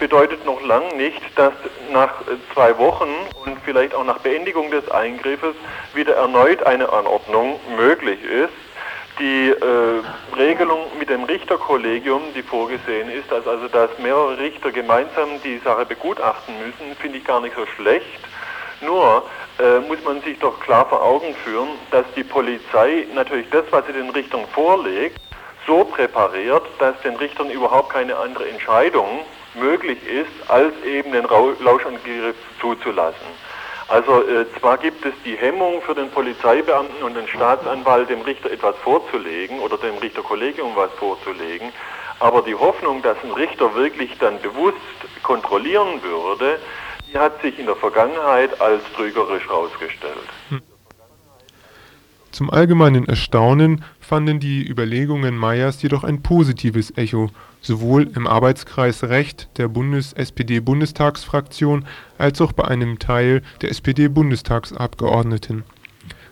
[0.00, 1.52] bedeutet noch lang nicht, dass
[1.92, 2.10] nach
[2.54, 3.10] zwei Wochen
[3.44, 5.54] und vielleicht auch nach Beendigung des Eingriffes
[5.94, 8.52] wieder erneut eine Anordnung möglich ist.
[9.18, 15.28] Die äh, Regelung mit dem Richterkollegium, die vorgesehen ist, dass also dass mehrere Richter gemeinsam
[15.44, 18.20] die Sache begutachten müssen, finde ich gar nicht so schlecht.
[18.80, 19.22] Nur
[19.58, 23.86] äh, muss man sich doch klar vor Augen führen, dass die Polizei natürlich das, was
[23.86, 25.20] sie den Richtern vorlegt,
[25.66, 32.36] so präpariert, dass den Richtern überhaupt keine andere Entscheidung möglich ist, als eben den Lauschangriff
[32.60, 33.26] zuzulassen.
[33.88, 38.50] Also äh, zwar gibt es die Hemmung für den Polizeibeamten und den Staatsanwalt, dem Richter
[38.52, 41.72] etwas vorzulegen oder dem Richterkollegium was vorzulegen,
[42.20, 44.76] aber die Hoffnung, dass ein Richter wirklich dann bewusst
[45.24, 46.60] kontrollieren würde,
[47.12, 50.28] die hat sich in der Vergangenheit als trügerisch herausgestellt.
[50.50, 50.62] Hm.
[52.30, 59.48] Zum allgemeinen Erstaunen fanden die Überlegungen Meyers jedoch ein positives Echo, sowohl im Arbeitskreis Recht
[59.56, 61.84] der Bundes-SPD-Bundestagsfraktion
[62.18, 65.62] als auch bei einem Teil der SPD-Bundestagsabgeordneten.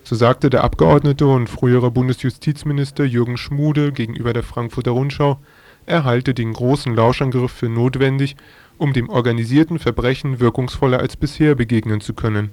[0.03, 5.38] So sagte der Abgeordnete und frühere Bundesjustizminister Jürgen Schmude gegenüber der Frankfurter Rundschau,
[5.87, 8.35] er halte den großen Lauschangriff für notwendig,
[8.77, 12.51] um dem organisierten Verbrechen wirkungsvoller als bisher begegnen zu können.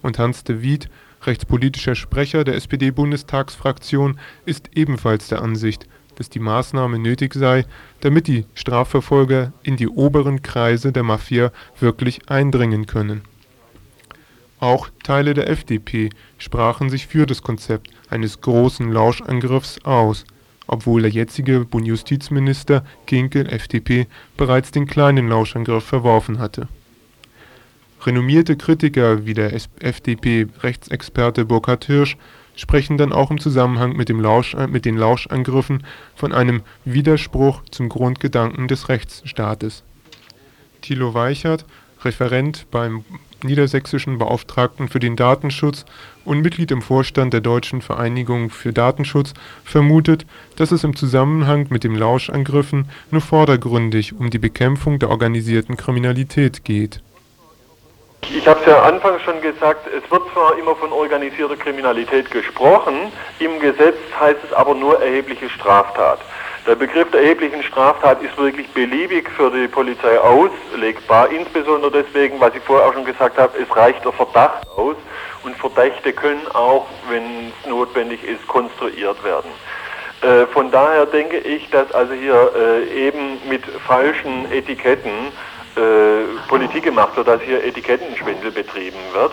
[0.00, 0.88] Und Hans de Wied
[1.26, 7.64] rechtspolitischer Sprecher der SPD-Bundestagsfraktion, ist ebenfalls der Ansicht, dass die Maßnahme nötig sei,
[8.00, 13.22] damit die Strafverfolger in die oberen Kreise der Mafia wirklich eindringen können.
[14.60, 20.24] Auch Teile der FDP sprachen sich für das Konzept eines großen Lauschangriffs aus,
[20.66, 24.06] obwohl der jetzige Bundesjustizminister Kinkel (FDP)
[24.36, 26.68] bereits den kleinen Lauschangriff verworfen hatte
[28.06, 32.18] Renommierte Kritiker wie der FDP-Rechtsexperte Burkhard Hirsch
[32.54, 38.68] sprechen dann auch im Zusammenhang mit, Lausch, mit den Lauschangriffen von einem Widerspruch zum Grundgedanken
[38.68, 39.82] des Rechtsstaates.
[40.82, 41.64] Thilo Weichert,
[42.04, 43.04] Referent beim
[43.42, 45.86] niedersächsischen Beauftragten für den Datenschutz
[46.26, 49.32] und Mitglied im Vorstand der Deutschen Vereinigung für Datenschutz,
[49.64, 55.78] vermutet, dass es im Zusammenhang mit den Lauschangriffen nur vordergründig um die Bekämpfung der organisierten
[55.78, 57.00] Kriminalität geht
[58.30, 63.12] ich habe es ja anfangs schon gesagt, es wird zwar immer von organisierter Kriminalität gesprochen,
[63.38, 66.20] im Gesetz heißt es aber nur erhebliche Straftat.
[66.66, 72.54] Der Begriff der erheblichen Straftat ist wirklich beliebig für die Polizei auslegbar, insbesondere deswegen, was
[72.54, 74.96] ich vorher auch schon gesagt habe, es reicht der Verdacht aus
[75.42, 79.50] und Verdächte können auch, wenn es notwendig ist, konstruiert werden.
[80.22, 85.32] Äh, von daher denke ich, dass also hier äh, eben mit falschen Etiketten
[85.76, 89.32] äh, Politik gemacht wird, dass hier Etikettenschwindel betrieben wird.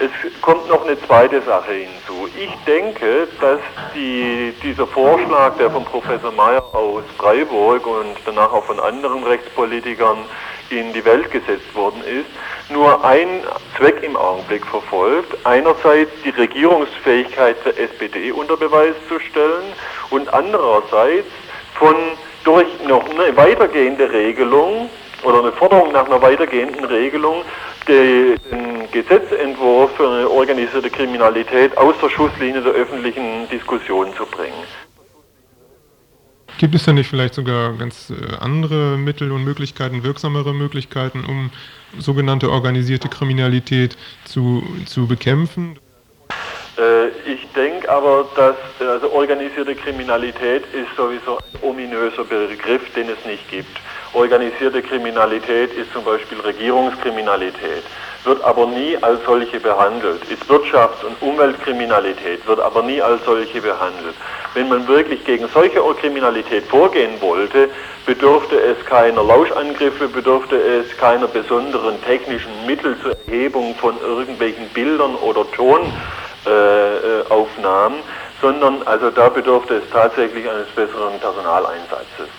[0.00, 2.28] Es kommt noch eine zweite Sache hinzu.
[2.36, 3.60] Ich denke, dass
[3.94, 10.18] die, dieser Vorschlag, der von Professor Mayer aus Freiburg und danach auch von anderen Rechtspolitikern
[10.70, 12.26] in die Welt gesetzt worden ist,
[12.70, 13.44] nur ein
[13.76, 15.36] Zweck im Augenblick verfolgt.
[15.44, 19.72] Einerseits die Regierungsfähigkeit der SPD unter Beweis zu stellen
[20.10, 21.28] und andererseits
[21.74, 21.94] von
[22.42, 24.88] durch noch eine weitergehende Regelung
[25.22, 27.42] oder eine Forderung nach einer weitergehenden Regelung
[27.88, 28.36] den
[28.92, 34.64] Gesetzentwurf für eine organisierte Kriminalität aus der Schusslinie der öffentlichen Diskussion zu bringen.
[36.58, 41.50] Gibt es denn nicht vielleicht sogar ganz äh, andere Mittel und Möglichkeiten, wirksamere Möglichkeiten, um
[41.98, 45.78] sogenannte organisierte Kriminalität zu, zu bekämpfen?
[46.78, 53.22] Äh, ich denke aber, dass also organisierte Kriminalität ist sowieso ein ominöser Begriff, den es
[53.26, 53.78] nicht gibt.
[54.16, 57.82] Organisierte Kriminalität ist zum Beispiel Regierungskriminalität,
[58.24, 60.22] wird aber nie als solche behandelt.
[60.30, 64.14] Ist Wirtschafts- und Umweltkriminalität, wird aber nie als solche behandelt.
[64.54, 67.68] Wenn man wirklich gegen solche Kriminalität vorgehen wollte,
[68.06, 75.14] bedurfte es keiner Lauschangriffe, bedurfte es keiner besonderen technischen Mittel zur Erhebung von irgendwelchen Bildern
[75.16, 77.98] oder Tonaufnahmen,
[78.40, 82.30] sondern also da bedurfte es tatsächlich eines besseren Personaleinsatzes.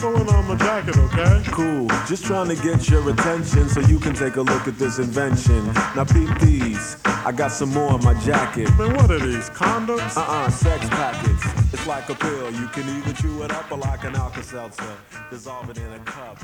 [0.00, 1.42] Pulling on my jacket, okay?
[1.52, 1.86] Cool.
[2.08, 5.66] Just trying to get your attention so you can take a look at this invention.
[5.94, 6.96] Now peep these.
[7.04, 8.70] I got some more in my jacket.
[8.78, 10.16] Man, what are these, condoms?
[10.16, 11.44] Uh-uh, sex packets.
[11.74, 12.50] It's like a pill.
[12.50, 14.96] You can either chew it up or like an Alka-Seltzer.
[15.30, 16.38] Dissolve it in a cup.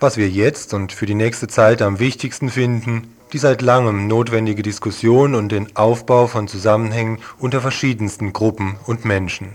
[0.00, 4.62] Was wir jetzt und für die nächste Zeit am wichtigsten finden, die seit langem notwendige
[4.62, 9.54] Diskussion und den Aufbau von Zusammenhängen unter verschiedensten Gruppen und Menschen.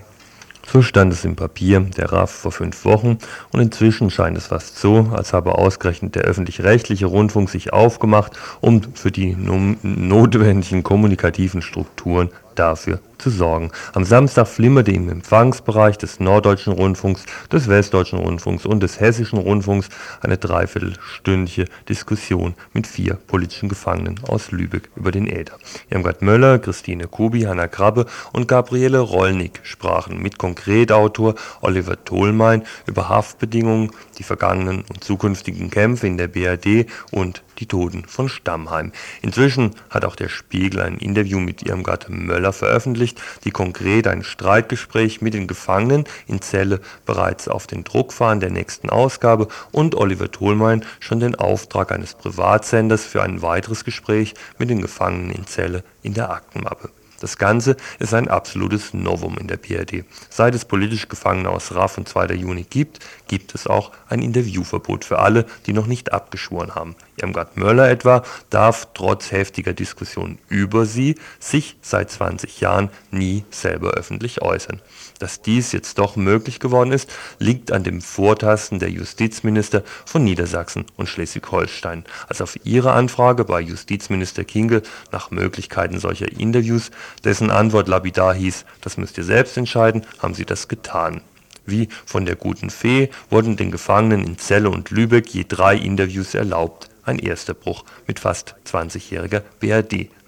[0.72, 3.18] So stand es im Papier der RAF vor fünf Wochen.
[3.52, 8.82] Und inzwischen scheint es fast so, als habe ausgerechnet der öffentlich-rechtliche Rundfunk sich aufgemacht, um
[8.94, 13.72] für die notwendigen kommunikativen Strukturen dafür zu sorgen.
[13.94, 19.90] Am Samstag flimmerte im Empfangsbereich des Norddeutschen Rundfunks, des Westdeutschen Rundfunks und des Hessischen Rundfunks
[20.22, 25.58] eine dreiviertelstündliche Diskussion mit vier politischen Gefangenen aus Lübeck über den Äther.
[25.90, 33.10] Irmgard Möller, Christine Kubi, Hanna Krabbe und Gabriele Rollnick sprachen mit Konkretautor Oliver Tholmein über
[33.10, 38.92] Haftbedingungen, die vergangenen und zukünftigen Kämpfe in der BRD und die Toten von Stammheim.
[39.22, 43.09] Inzwischen hat auch der Spiegel ein Interview mit Irmgard Möller veröffentlicht,
[43.44, 48.52] die konkret ein Streitgespräch mit den Gefangenen in Celle bereits auf den Druck fahren der
[48.52, 54.70] nächsten Ausgabe und Oliver Tholmein schon den Auftrag eines Privatsenders für ein weiteres Gespräch mit
[54.70, 56.90] den Gefangenen in Celle in der Aktenmappe.
[57.20, 60.06] Das Ganze ist ein absolutes Novum in der PRD.
[60.30, 62.34] Seit es politisch Gefangene aus RAF und 2.
[62.36, 66.96] Juni gibt, gibt es auch ein Interviewverbot für alle, die noch nicht abgeschworen haben.
[67.18, 73.92] Irmgard Möller etwa darf trotz heftiger Diskussionen über sie sich seit 20 Jahren nie selber
[73.92, 74.82] öffentlich äußern.
[75.20, 80.86] Dass dies jetzt doch möglich geworden ist, liegt an dem Vortasten der Justizminister von Niedersachsen
[80.96, 86.92] und Schleswig-Holstein, als auf ihre Anfrage bei Justizminister Kinkel nach Möglichkeiten solcher Interviews,
[87.26, 91.22] dessen Antwort lapidar hieß, das müsst ihr selbst entscheiden, haben sie das getan.
[91.66, 96.34] Wie von der guten Fee wurden den Gefangenen in Celle und Lübeck je drei Interviews
[96.34, 96.90] erlaubt.
[97.04, 99.42] Ein erster Bruch mit fast 20-jähriger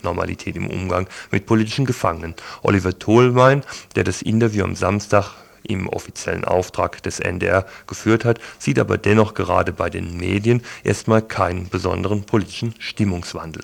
[0.01, 2.35] BRD-Normalität im Umgang mit politischen Gefangenen.
[2.63, 3.63] Oliver Tholmein,
[3.95, 5.31] der das Interview am Samstag
[5.63, 11.21] im offiziellen Auftrag des NDR geführt hat, sieht aber dennoch gerade bei den Medien erstmal
[11.21, 13.63] keinen besonderen politischen Stimmungswandel.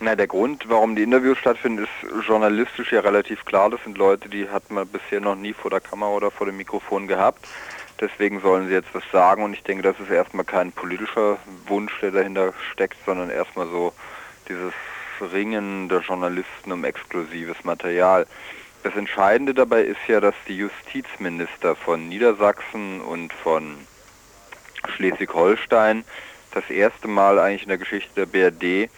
[0.00, 3.70] Na, der Grund, warum die Interviews stattfinden, ist journalistisch ja relativ klar.
[3.70, 6.56] Das sind Leute, die hat man bisher noch nie vor der Kamera oder vor dem
[6.56, 7.46] Mikrofon gehabt.
[8.00, 11.92] Deswegen sollen sie jetzt was sagen und ich denke, das ist erstmal kein politischer Wunsch,
[12.00, 13.92] der dahinter steckt, sondern erstmal so
[14.48, 14.72] dieses
[15.20, 18.26] Ringen der Journalisten um exklusives Material.
[18.82, 23.76] Das Entscheidende dabei ist ja, dass die Justizminister von Niedersachsen und von
[24.96, 26.04] Schleswig-Holstein
[26.52, 28.90] das erste Mal eigentlich in der Geschichte der BRD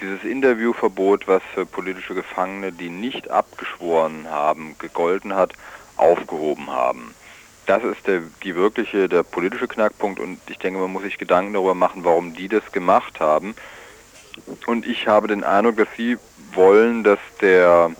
[0.00, 5.52] dieses Interviewverbot, was für politische Gefangene, die nicht abgeschworen haben, gegolten hat,
[5.96, 7.14] aufgehoben haben.
[7.66, 11.52] Das ist der, die wirkliche, der politische Knackpunkt und ich denke, man muss sich Gedanken
[11.52, 13.54] darüber machen, warum die das gemacht haben.
[14.66, 16.18] Und ich habe den Eindruck, dass sie
[16.54, 17.90] wollen, dass der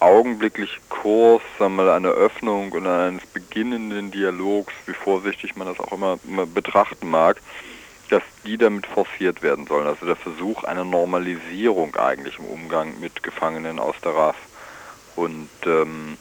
[0.00, 5.78] augenblickliche Kurs, sagen wir mal, einer Öffnung und eines beginnenden Dialogs, wie vorsichtig man das
[5.78, 7.40] auch immer, immer betrachten mag,
[8.08, 9.86] dass die damit forciert werden sollen.
[9.86, 14.36] Also der Versuch einer Normalisierung eigentlich im Umgang mit Gefangenen aus der RAF.
[15.16, 16.16] Und ähm,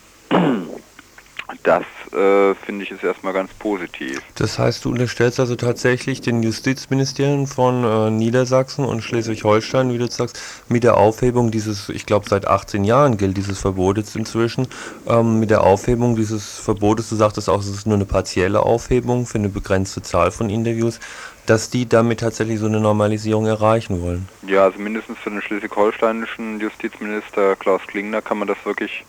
[1.63, 1.83] das
[2.13, 4.21] äh, finde ich ist erstmal ganz positiv.
[4.35, 10.07] Das heißt, du unterstellst also tatsächlich den Justizministerien von äh, Niedersachsen und Schleswig-Holstein, wie du
[10.07, 14.67] sagst, mit der Aufhebung dieses, ich glaube seit 18 Jahren gilt dieses Verbot jetzt inzwischen,
[15.07, 19.25] ähm, mit der Aufhebung dieses Verbotes, du sagtest auch, es ist nur eine partielle Aufhebung
[19.25, 20.99] für eine begrenzte Zahl von Interviews,
[21.45, 24.27] dass die damit tatsächlich so eine Normalisierung erreichen wollen.
[24.45, 29.03] Ja, also mindestens für den schleswig-holsteinischen Justizminister Klaus Klingner kann man das wirklich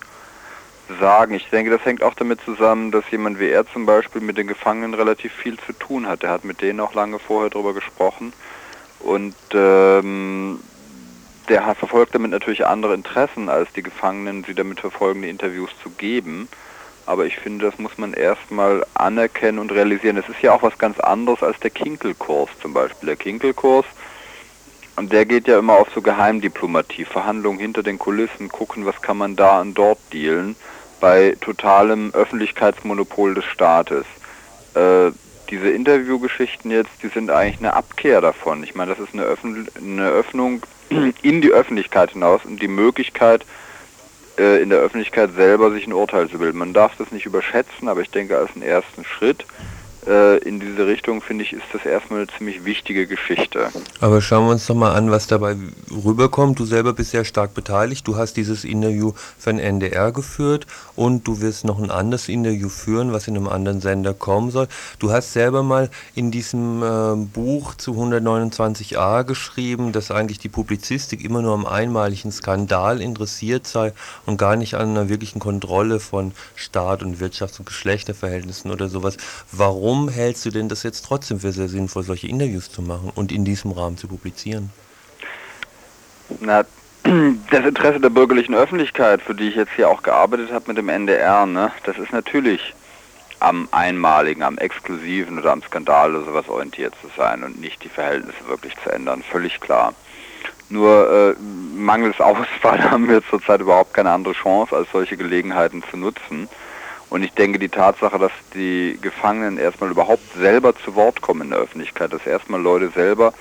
[0.99, 1.35] sagen.
[1.35, 4.47] Ich denke, das hängt auch damit zusammen, dass jemand wie er zum Beispiel mit den
[4.47, 6.23] Gefangenen relativ viel zu tun hat.
[6.23, 8.33] Er hat mit denen auch lange vorher darüber gesprochen
[9.01, 10.61] und ähm,
[11.49, 15.91] der verfolgt damit natürlich andere Interessen, als die Gefangenen sie damit verfolgen, die Interviews zu
[15.91, 16.49] geben.
[17.07, 20.17] Aber ich finde, das muss man erstmal anerkennen und realisieren.
[20.17, 23.09] Es ist ja auch was ganz anderes als der Kinkelkurs zum Beispiel.
[23.09, 23.85] Der Kinkelkurs,
[24.95, 29.17] und der geht ja immer auf so Geheimdiplomatie, Verhandlungen hinter den Kulissen, gucken, was kann
[29.17, 30.55] man da und dort dealen
[31.01, 34.05] bei totalem Öffentlichkeitsmonopol des Staates.
[34.75, 35.11] Äh,
[35.51, 38.63] diese Interviewgeschichten jetzt, die sind eigentlich eine Abkehr davon.
[38.63, 40.63] Ich meine, das ist eine, Öffn eine Öffnung
[41.23, 43.45] in die Öffentlichkeit hinaus und die Möglichkeit,
[44.39, 46.59] äh, in der Öffentlichkeit selber sich ein Urteil zu bilden.
[46.59, 49.45] Man darf das nicht überschätzen, aber ich denke, als einen ersten Schritt
[50.07, 53.69] in diese Richtung, finde ich, ist das erstmal eine ziemlich wichtige Geschichte.
[54.01, 55.57] Aber schauen wir uns doch mal an, was dabei
[55.91, 56.59] rüberkommt.
[56.59, 58.09] Du selber bist sehr stark beteiligt.
[58.09, 62.69] Du hast dieses Interview für den NDR geführt und du wirst noch ein anderes Interview
[62.69, 64.69] führen, was in einem anderen Sender kommen soll.
[64.99, 71.23] Du hast selber mal in diesem äh, Buch zu 129a geschrieben, dass eigentlich die Publizistik
[71.23, 73.93] immer nur am einmaligen Skandal interessiert sei
[74.25, 79.17] und gar nicht an einer wirklichen Kontrolle von Staat und Wirtschafts- und Geschlechterverhältnissen oder sowas.
[79.53, 83.11] Warum warum hältst du denn das jetzt trotzdem für sehr sinnvoll, solche Interviews zu machen
[83.17, 84.71] und in diesem Rahmen zu publizieren?
[86.39, 86.63] Na,
[87.03, 90.89] das Interesse der bürgerlichen Öffentlichkeit, für die ich jetzt hier auch gearbeitet habe mit dem
[90.89, 92.73] NDR, ne, das ist natürlich
[93.41, 97.89] am Einmaligen, am Exklusiven oder am Skandal oder sowas orientiert zu sein und nicht die
[97.89, 99.93] Verhältnisse wirklich zu ändern, völlig klar.
[100.69, 101.43] Nur äh,
[101.77, 106.49] mangels Ausfall haben wir zurzeit überhaupt keine andere Chance, als solche Gelegenheiten zu nutzen.
[107.11, 111.51] Und ich denke, die Tatsache, dass die Gefangenen erstmal überhaupt selber zu Wort kommen in
[111.51, 113.35] der Öffentlichkeit, dass erstmal Leute selber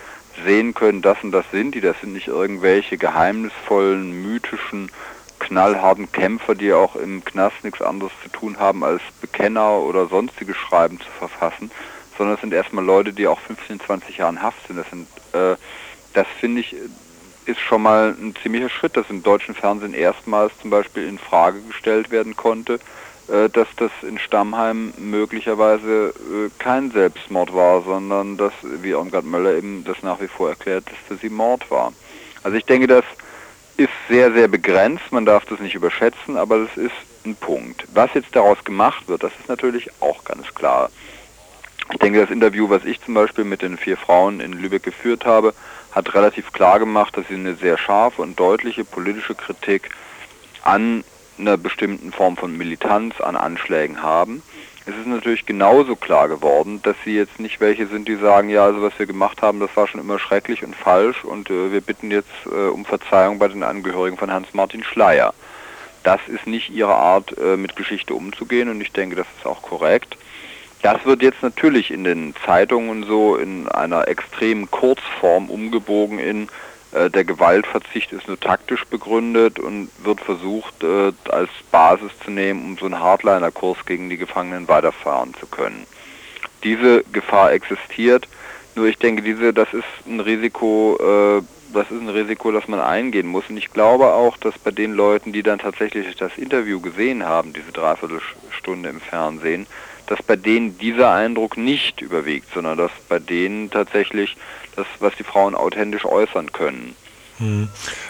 [0.43, 4.91] sehen können, das und das sind die, das sind nicht irgendwelche geheimnisvollen, mythischen,
[5.39, 10.53] knallharten Kämpfer, die auch im Knast nichts anderes zu tun haben, als Bekenner oder sonstige
[10.53, 11.71] Schreiben zu verfassen,
[12.17, 14.77] sondern es sind erstmal Leute, die auch 15, 20 Jahre in Haft sind.
[14.77, 15.55] Das sind, äh,
[16.13, 16.75] das finde ich,
[17.45, 21.61] ist schon mal ein ziemlicher Schritt, dass im deutschen Fernsehen erstmals zum Beispiel in Frage
[21.61, 22.79] gestellt werden konnte,
[23.49, 29.83] dass das in Stammheim möglicherweise äh, kein Selbstmord war, sondern dass, wie Irmgard Möller eben
[29.83, 31.93] das nach wie vor erklärt, dass für sie Mord war.
[32.43, 33.05] Also ich denke, das
[33.77, 37.85] ist sehr, sehr begrenzt, man darf das nicht überschätzen, aber das ist ein Punkt.
[37.93, 40.89] Was jetzt daraus gemacht wird, das ist natürlich auch ganz klar.
[41.91, 45.25] Ich denke, das Interview, was ich zum Beispiel mit den vier Frauen in Lübeck geführt
[45.25, 45.53] habe,
[45.91, 49.89] hat relativ klar gemacht, dass sie eine sehr scharfe und deutliche politische Kritik
[50.61, 51.03] an
[51.39, 54.43] einer bestimmten Form von Militanz an Anschlägen haben.
[54.85, 58.65] Es ist natürlich genauso klar geworden, dass sie jetzt nicht welche sind, die sagen, ja,
[58.65, 61.81] also was wir gemacht haben, das war schon immer schrecklich und falsch und äh, wir
[61.81, 65.33] bitten jetzt äh, um Verzeihung bei den Angehörigen von Hans-Martin Schleier.
[66.03, 69.61] Das ist nicht ihre Art, äh, mit Geschichte umzugehen und ich denke, das ist auch
[69.61, 70.17] korrekt.
[70.81, 76.47] Das wird jetzt natürlich in den Zeitungen so in einer extremen Kurzform umgebogen in
[76.91, 82.77] der Gewaltverzicht ist nur taktisch begründet und wird versucht, äh, als Basis zu nehmen, um
[82.77, 85.85] so einen Hardliner-Kurs gegen die Gefangenen weiterfahren zu können.
[86.63, 88.27] Diese Gefahr existiert,
[88.75, 91.43] nur ich denke, diese, das ist ein Risiko, äh,
[91.73, 93.49] das ist ein Risiko, das man eingehen muss.
[93.49, 97.53] Und ich glaube auch, dass bei den Leuten, die dann tatsächlich das Interview gesehen haben,
[97.53, 99.67] diese Dreiviertelstunde im Fernsehen,
[100.09, 104.35] dass bei denen dieser Eindruck nicht überwiegt, sondern dass bei denen tatsächlich
[104.75, 106.95] das, was die Frauen authentisch äußern können,
[107.37, 107.69] hm.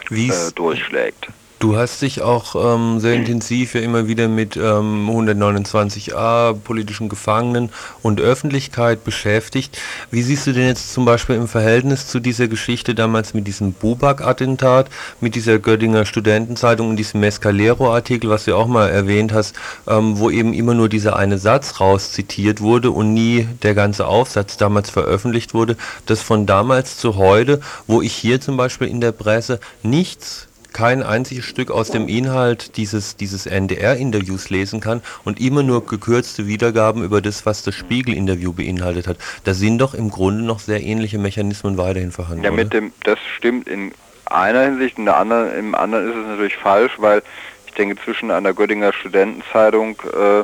[0.09, 1.27] äh, durchschlägt.
[1.59, 7.69] Du hast dich auch ähm, sehr intensiv ja immer wieder mit ähm, 129a, politischen Gefangenen
[8.01, 9.77] und Öffentlichkeit beschäftigt.
[10.09, 13.73] Wie siehst du denn jetzt zum Beispiel im Verhältnis zu dieser Geschichte damals mit diesem
[13.73, 14.87] Bubak-Attentat,
[15.19, 19.53] mit dieser Göttinger Studentenzeitung und diesem Mescalero-Artikel, was du auch mal erwähnt hast,
[19.85, 24.07] ähm, wo eben immer nur dieser eine Satz raus zitiert wurde und nie der ganze
[24.07, 29.01] Aufsatz damals veröffentlicht wurde, das von damals zu heute, wo ich hier zum Beispiel in
[29.01, 35.39] der Presse nichts kein einziges Stück aus dem Inhalt dieses, dieses NDR-Interviews lesen kann und
[35.39, 39.17] immer nur gekürzte Wiedergaben über das, was das Spiegel-Interview beinhaltet hat.
[39.43, 42.43] Da sind doch im Grunde noch sehr ähnliche Mechanismen weiterhin vorhanden.
[42.43, 43.91] Ja, mit dem, das stimmt in
[44.25, 47.23] einer Hinsicht, in der anderen, im anderen ist es natürlich falsch, weil
[47.67, 50.43] ich denke, zwischen einer Göttinger Studentenzeitung äh,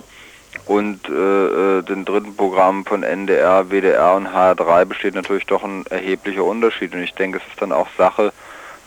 [0.65, 5.86] und äh, äh den dritten Programmen von NDR, WDR und HR3 besteht natürlich doch ein
[5.88, 6.93] erheblicher Unterschied.
[6.93, 8.32] Und ich denke, es ist dann auch Sache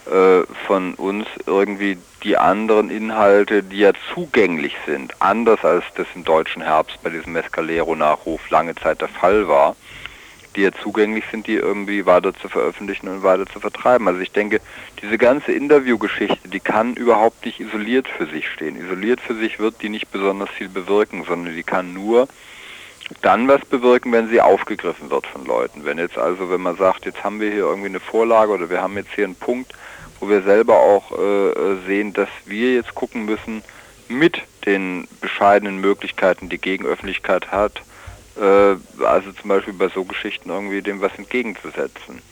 [0.08, 6.24] äh, von uns irgendwie die anderen Inhalte, die ja zugänglich sind, anders als das im
[6.24, 9.76] deutschen Herbst bei diesem Mescalero-Nachruf lange Zeit der Fall war,
[10.56, 14.08] die ja zugänglich sind, die irgendwie weiter zu veröffentlichen und weiter zu vertreiben.
[14.08, 14.60] Also ich denke,
[15.00, 18.76] diese ganze Interviewgeschichte, die kann überhaupt nicht isoliert für sich stehen.
[18.76, 22.28] Isoliert für sich wird die nicht besonders viel bewirken, sondern die kann nur
[23.22, 25.84] dann was bewirken, wenn sie aufgegriffen wird von Leuten.
[25.84, 28.82] Wenn jetzt also, wenn man sagt, jetzt haben wir hier irgendwie eine Vorlage oder wir
[28.82, 29.72] haben jetzt hier einen Punkt,
[30.20, 33.62] wo wir selber auch äh, äh sehen, dass wir jetzt gucken müssen,
[34.08, 37.82] mit den bescheidenen Möglichkeiten, die Gegenöffentlichkeit hat,
[38.36, 42.22] äh, also zum Beispiel bei so Geschichten irgendwie dem was entgegenzusetzen.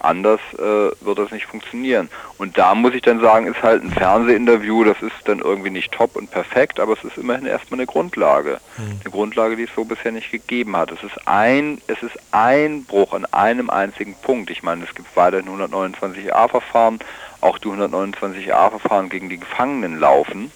[0.00, 2.10] Anders äh, wird das nicht funktionieren.
[2.36, 5.92] Und da muss ich dann sagen, ist halt ein Fernsehinterview, das ist dann irgendwie nicht
[5.92, 8.60] top und perfekt, aber es ist immerhin erstmal eine Grundlage.
[8.76, 9.00] Mhm.
[9.00, 10.90] Eine Grundlage, die es so bisher nicht gegeben hat.
[10.90, 14.50] Es ist ein, es ist ein Bruch an einem einzigen Punkt.
[14.50, 16.98] Ich meine, es gibt weiterhin 129a-Verfahren,
[17.44, 20.50] auch die 129a-Verfahren gegen die Gefangenen laufen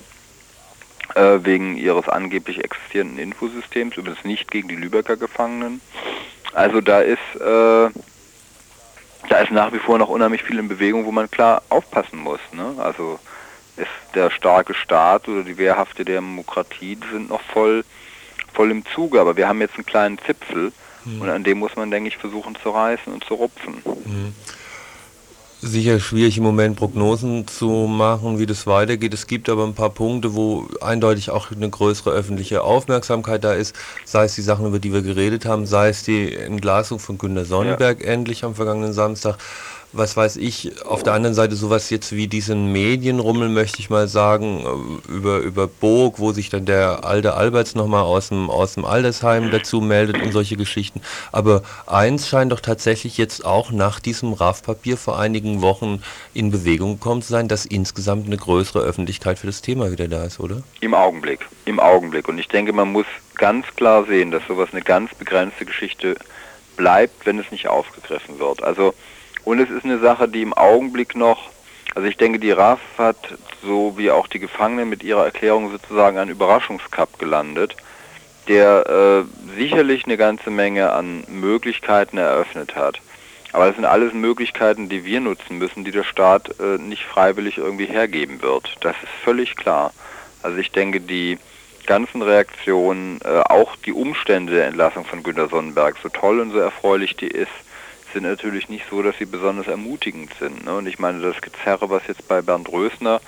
[1.15, 5.81] äh, wegen ihres angeblich existierenden Infosystems, übrigens nicht gegen die Lübecker Gefangenen.
[6.55, 7.91] Also da ist, äh,
[9.29, 12.41] da ist nach wie vor noch unheimlich viel in Bewegung, wo man klar aufpassen muss.
[12.53, 12.75] Ne?
[12.79, 13.19] Also
[13.77, 17.85] ist der starke Staat oder die wehrhafte Demokratie, die sind noch voll,
[18.55, 20.73] voll im Zuge, aber wir haben jetzt einen kleinen Zipfel
[21.05, 21.21] mhm.
[21.21, 23.83] und an dem muss man, denke ich, versuchen zu reißen und zu rupfen.
[23.85, 24.35] Mhm
[25.61, 29.13] sicher schwierig im Moment Prognosen zu machen, wie das weitergeht.
[29.13, 33.75] Es gibt aber ein paar Punkte, wo eindeutig auch eine größere öffentliche Aufmerksamkeit da ist,
[34.05, 37.45] sei es die Sachen, über die wir geredet haben, sei es die Entlassung von Günter
[37.45, 38.07] Sonnenberg ja.
[38.07, 39.39] endlich am vergangenen Samstag
[39.93, 44.07] was weiß ich, auf der anderen Seite sowas jetzt wie diesen Medienrummel, möchte ich mal
[44.07, 48.75] sagen, äh, über, über Burg, wo sich dann der alte Alberts nochmal aus dem, aus
[48.75, 51.01] dem Altersheim dazu meldet und solche Geschichten.
[51.33, 56.03] Aber eins scheint doch tatsächlich jetzt auch nach diesem RAF-Papier vor einigen Wochen
[56.35, 60.25] in Bewegung gekommen zu sein, dass insgesamt eine größere Öffentlichkeit für das Thema wieder da
[60.25, 60.63] ist, oder?
[60.81, 62.29] Im Augenblick, im Augenblick.
[62.29, 66.17] Und ich denke, man muss ganz klar sehen, dass sowas eine ganz begrenzte Geschichte
[66.77, 68.63] bleibt, wenn es nicht aufgegriffen wird.
[68.63, 68.95] Also
[69.49, 71.49] und es ist eine Sache, die im Augenblick noch,
[71.95, 73.17] also ich denke, die RAF hat,
[73.63, 77.75] so wie auch die Gefangenen mit ihrer Erklärung sozusagen einen Überraschungscup gelandet,
[78.47, 83.01] der äh, sicherlich eine ganze Menge an Möglichkeiten eröffnet hat.
[83.55, 87.57] Aber das sind alles Möglichkeiten, die wir nutzen müssen, die der Staat äh, nicht freiwillig
[87.57, 88.77] irgendwie hergeben wird.
[88.83, 89.95] Das ist völlig klar.
[90.43, 91.39] Also ich denke, die
[91.87, 96.59] ganzen Reaktionen, äh, auch die Umstände der Entlassung von Günter Sonnenberg, so toll und so
[96.59, 97.49] erfreulich die ist,
[98.13, 100.65] sind natürlich nicht so, dass sie besonders ermutigend sind.
[100.65, 100.75] Ne?
[100.75, 103.21] Und ich meine, das Gezerre, was jetzt bei Bernd Rösner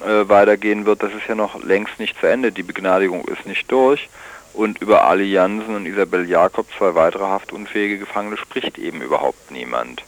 [0.00, 2.52] äh, weitergehen wird, das ist ja noch längst nicht zu Ende.
[2.52, 4.08] Die Begnadigung ist nicht durch.
[4.52, 10.02] Und über Ali Jansen und Isabel Jakob, zwei weitere haftunfähige Gefangene, spricht eben überhaupt niemand.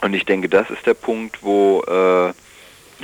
[0.00, 2.32] Und ich denke, das ist der Punkt, wo, äh,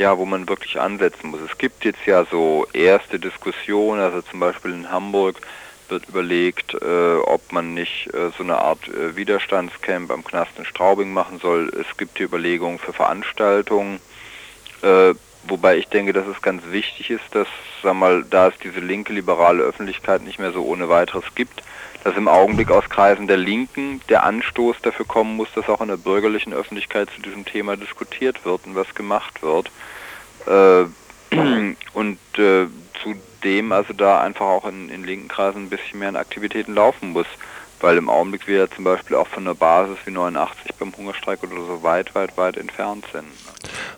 [0.01, 1.40] ja, wo man wirklich ansetzen muss.
[1.40, 5.40] Es gibt jetzt ja so erste Diskussionen, also zum Beispiel in Hamburg,
[5.91, 10.64] wird überlegt, äh, ob man nicht äh, so eine Art äh, Widerstandscamp am Knast in
[10.64, 11.70] Straubing machen soll.
[11.80, 14.01] Es gibt die Überlegungen für Veranstaltungen,
[14.82, 15.14] äh,
[15.45, 17.49] wobei ich denke, dass es ganz wichtig ist, dass,
[17.82, 21.62] sag mal, da es diese linke liberale Öffentlichkeit nicht mehr so ohne weiteres gibt,
[22.05, 25.89] dass im Augenblick aus Kreisen der Linken der Anstoß dafür kommen muss, dass auch in
[25.89, 29.70] der bürgerlichen Öffentlichkeit zu diesem Thema diskutiert wird und was gemacht wird.
[30.47, 30.86] Äh,
[31.93, 32.18] und
[33.41, 37.11] zudem also da einfach auch in, in linken Kreisen ein bisschen mehr an Aktivitäten laufen
[37.11, 37.26] muss,
[37.81, 41.43] weil im Augenblick wir ja zum Beispiel auch von der Basis wie 89 beim Hungerstreik
[41.43, 43.26] oder so weit, weit, weit entfernt sind.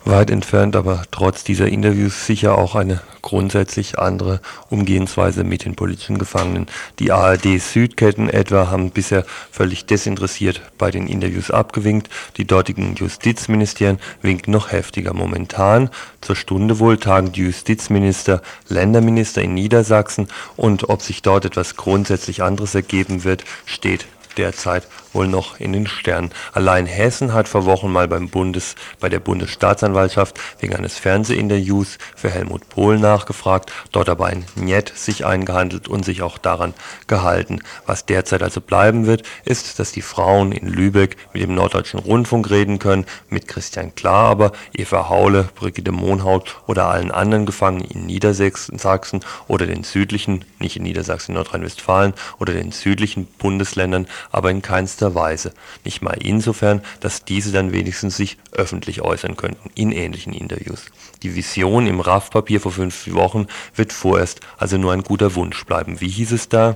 [0.05, 6.18] Weit entfernt, aber trotz dieser Interviews sicher auch eine grundsätzlich andere Umgehensweise mit den politischen
[6.18, 6.66] Gefangenen.
[6.99, 12.09] Die ARD-Südketten etwa haben bisher völlig desinteressiert bei den Interviews abgewinkt.
[12.37, 15.12] Die dortigen Justizministerien winken noch heftiger.
[15.12, 21.76] Momentan zur Stunde wohl tagen die Justizminister, Länderminister in Niedersachsen und ob sich dort etwas
[21.76, 24.07] grundsätzlich anderes ergeben wird, steht
[24.37, 26.31] derzeit wohl noch in den Sternen.
[26.53, 32.31] Allein Hessen hat vor Wochen mal beim Bundes, bei der Bundesstaatsanwaltschaft wegen eines Fernsehinterviews für
[32.31, 36.75] Helmut Pohl nachgefragt, dort aber ein Njet sich eingehandelt und sich auch daran
[37.07, 37.61] gehalten.
[37.87, 42.51] Was derzeit also bleiben wird, ist, dass die Frauen in Lübeck mit dem Norddeutschen Rundfunk
[42.51, 48.07] reden können, mit Christian Klar aber, Eva Haule, Brigitte Mohnhaut oder allen anderen Gefangenen in
[48.07, 54.99] Niedersachsen oder den südlichen, nicht in Niedersachsen, Nordrhein-Westfalen oder den südlichen Bundesländern, aber in keinster
[55.14, 55.53] Weise.
[55.84, 60.86] Nicht mal insofern, dass diese dann wenigstens sich öffentlich äußern könnten, in ähnlichen Interviews.
[61.22, 66.01] Die Vision im RAF-Papier vor fünf Wochen wird vorerst also nur ein guter Wunsch bleiben.
[66.01, 66.74] Wie hieß es da?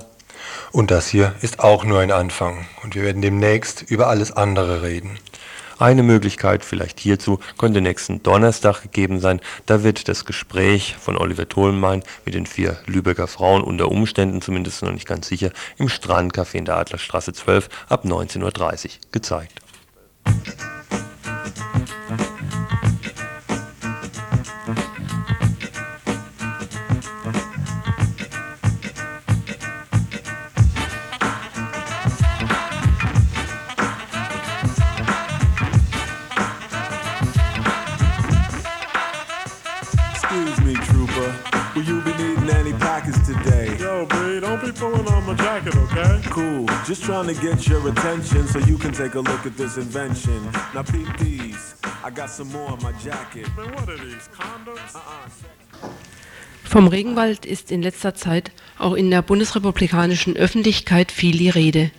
[0.71, 2.65] Und das hier ist auch nur ein Anfang.
[2.83, 5.17] Und wir werden demnächst über alles andere reden.
[5.77, 9.41] Eine Möglichkeit vielleicht hierzu könnte nächsten Donnerstag gegeben sein.
[9.65, 14.83] Da wird das Gespräch von Oliver Tholmein mit den vier Lübecker Frauen unter Umständen, zumindest
[14.83, 19.59] noch nicht ganz sicher, im Strandcafé in der Adlerstraße 12 ab 19.30 Uhr gezeigt.
[45.55, 46.21] Jacket, okay?
[46.29, 46.65] Cool.
[46.85, 50.39] Just trying to get your attention so you can take a look at this invention.
[50.73, 51.75] Now peep these.
[52.03, 53.47] I got some more on my jacket.
[53.55, 54.95] Man, what are these, condoms?
[54.95, 55.89] Uh-uh.
[56.63, 61.91] Vom Regenwald ist in letzter Zeit auch in der bundesrepublikanischen Öffentlichkeit viel die Rede.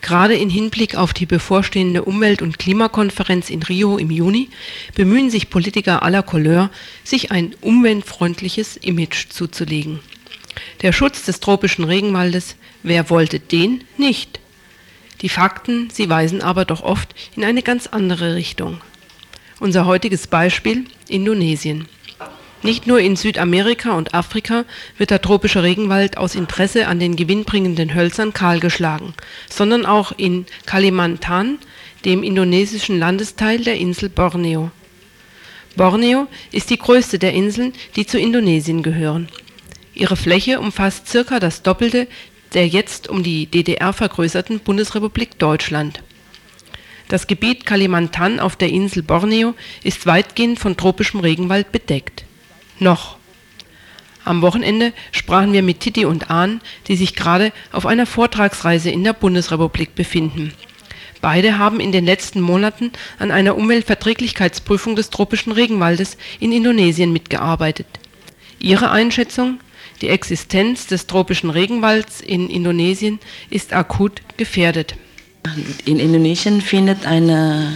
[0.00, 4.48] Gerade in Hinblick auf die bevorstehende Umwelt- und Klimakonferenz in Rio im Juni
[4.94, 6.70] bemühen sich Politiker aller Couleur,
[7.02, 10.00] sich ein umweltfreundliches Image zuzulegen.
[10.82, 14.40] Der Schutz des tropischen Regenwaldes, wer wollte den nicht?
[15.20, 18.80] Die Fakten, sie weisen aber doch oft in eine ganz andere Richtung.
[19.60, 21.88] Unser heutiges Beispiel Indonesien.
[22.62, 24.64] Nicht nur in Südamerika und Afrika
[24.96, 29.12] wird der tropische Regenwald aus Interesse an den gewinnbringenden Hölzern kahlgeschlagen,
[29.50, 31.58] sondern auch in Kalimantan,
[32.06, 34.70] dem indonesischen Landesteil der Insel Borneo.
[35.76, 39.28] Borneo ist die größte der Inseln, die zu Indonesien gehören.
[39.94, 42.08] Ihre Fläche umfasst circa das Doppelte
[42.54, 46.02] der jetzt um die DDR vergrößerten Bundesrepublik Deutschland.
[47.08, 52.24] Das Gebiet Kalimantan auf der Insel Borneo ist weitgehend von tropischem Regenwald bedeckt.
[52.78, 53.18] Noch.
[54.24, 59.04] Am Wochenende sprachen wir mit Titi und Ahn, die sich gerade auf einer Vortragsreise in
[59.04, 60.54] der Bundesrepublik befinden.
[61.20, 67.86] Beide haben in den letzten Monaten an einer Umweltverträglichkeitsprüfung des tropischen Regenwaldes in Indonesien mitgearbeitet.
[68.58, 69.58] Ihre Einschätzung?
[70.04, 74.96] Die Existenz des tropischen Regenwalds in Indonesien ist akut gefährdet.
[75.86, 77.74] In Indonesien findet eine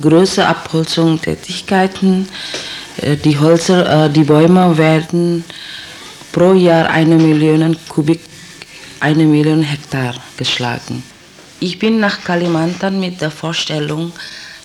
[0.00, 2.26] große Abholzung Tätigkeiten.
[2.96, 5.44] Äh, Die Hölzer, äh, die Bäume werden
[6.32, 8.20] pro Jahr eine Million Kubik,
[9.00, 11.02] eine Million Hektar geschlagen.
[11.60, 14.12] Ich bin nach Kalimantan mit der Vorstellung,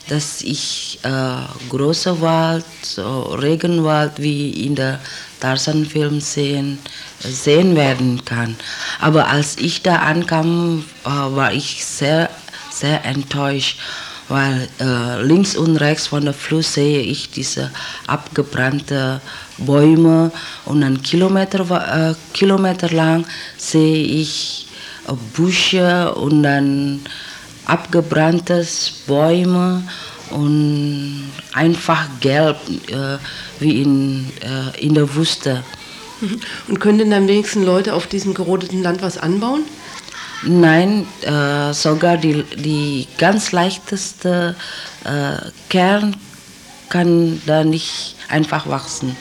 [0.10, 5.00] dass ich äh, großer Wald, so Regenwald wie in der
[5.40, 6.80] Tarzan-Film sehen,
[7.20, 8.56] sehen werden kann.
[9.00, 12.30] Aber als ich da ankam, äh, war ich sehr,
[12.72, 13.80] sehr enttäuscht,
[14.28, 17.72] weil äh, links und rechts von der Fluss sehe ich diese
[18.08, 19.22] abgebrannte
[19.58, 20.32] Bäume
[20.66, 23.26] und dann Kilometer, äh, Kilometer lang
[23.58, 24.68] sehe ich
[25.08, 27.02] äh, Büsche und dann
[27.66, 29.84] abgebranntes Bäume
[30.32, 32.58] und einfach gelb
[32.88, 33.18] äh,
[33.60, 35.64] wie in, äh, in der Wüste.
[36.68, 39.64] Und können denn am wenigsten Leute auf diesem gerodeten Land was anbauen?
[40.44, 44.56] Nein, äh, sogar die, die ganz leichteste
[45.04, 46.16] äh, Kern
[46.90, 49.16] kann da nicht einfach wachsen.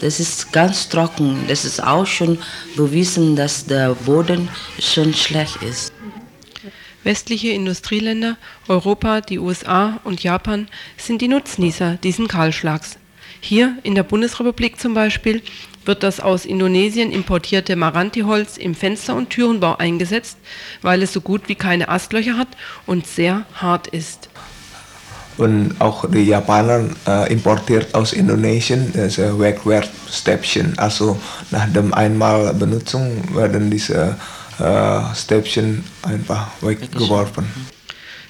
[0.00, 1.44] Das ist ganz trocken.
[1.48, 2.38] Das ist auch schon
[2.76, 5.93] bewiesen, dass der Boden schon schlecht ist.
[7.04, 8.36] Westliche Industrieländer,
[8.66, 12.96] Europa, die USA und Japan sind die Nutznießer diesen Kahlschlags.
[13.40, 15.42] Hier in der Bundesrepublik zum Beispiel
[15.84, 20.38] wird das aus Indonesien importierte Maranti-Holz im Fenster- und Türenbau eingesetzt,
[20.80, 22.48] weil es so gut wie keine Astlöcher hat
[22.86, 24.30] und sehr hart ist.
[25.36, 30.78] Und auch die Japaner äh, importiert aus Indonesien diese Wegwerfstäbchen.
[30.78, 31.18] Also
[31.50, 34.16] nach dem einmal Benutzung werden diese
[34.58, 37.46] äh, Stäbchen einfach weggeworfen.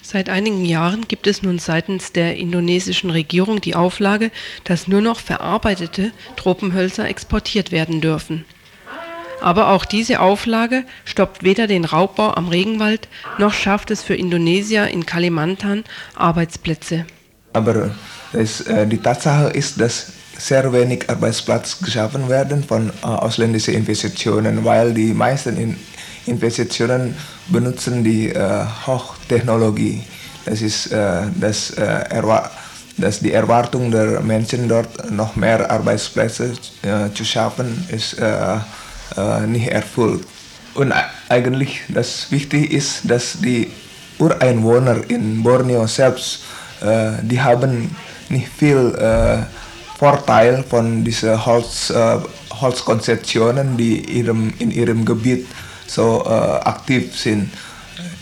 [0.03, 4.31] Seit einigen Jahren gibt es nun seitens der indonesischen Regierung die Auflage,
[4.65, 8.45] dass nur noch verarbeitete Tropenhölzer exportiert werden dürfen.
[9.41, 13.09] Aber auch diese Auflage stoppt weder den Raubbau am Regenwald,
[13.39, 17.07] noch schafft es für Indonesier in Kalimantan Arbeitsplätze.
[17.53, 17.91] Aber
[18.33, 24.65] das, äh, die Tatsache ist, dass sehr wenig Arbeitsplätze geschaffen werden von äh, ausländischen Investitionen,
[24.65, 25.77] weil die meisten in
[26.27, 27.15] Investitionen
[27.49, 30.03] benutzen die äh, Hochtechnologie.
[30.45, 32.23] Das ist äh, das, äh,
[32.97, 36.53] dass die Erwartung der Menschen dort noch mehr Arbeitsplätze
[36.83, 38.57] äh, zu schaffen, ist äh,
[39.17, 40.27] äh, nicht erfüllt.
[40.75, 40.93] Und
[41.29, 43.71] eigentlich das Wichtige ist, dass die
[44.19, 46.41] Ureinwohner in Borneo selbst,
[47.23, 47.95] die haben
[48.29, 48.93] nicht viel
[49.99, 51.93] Vorteil von diesen Holz,
[52.61, 55.47] Holzkonzessionen, die ihrem, in ihrem Gebiet
[55.87, 57.51] so äh, aktiv sind.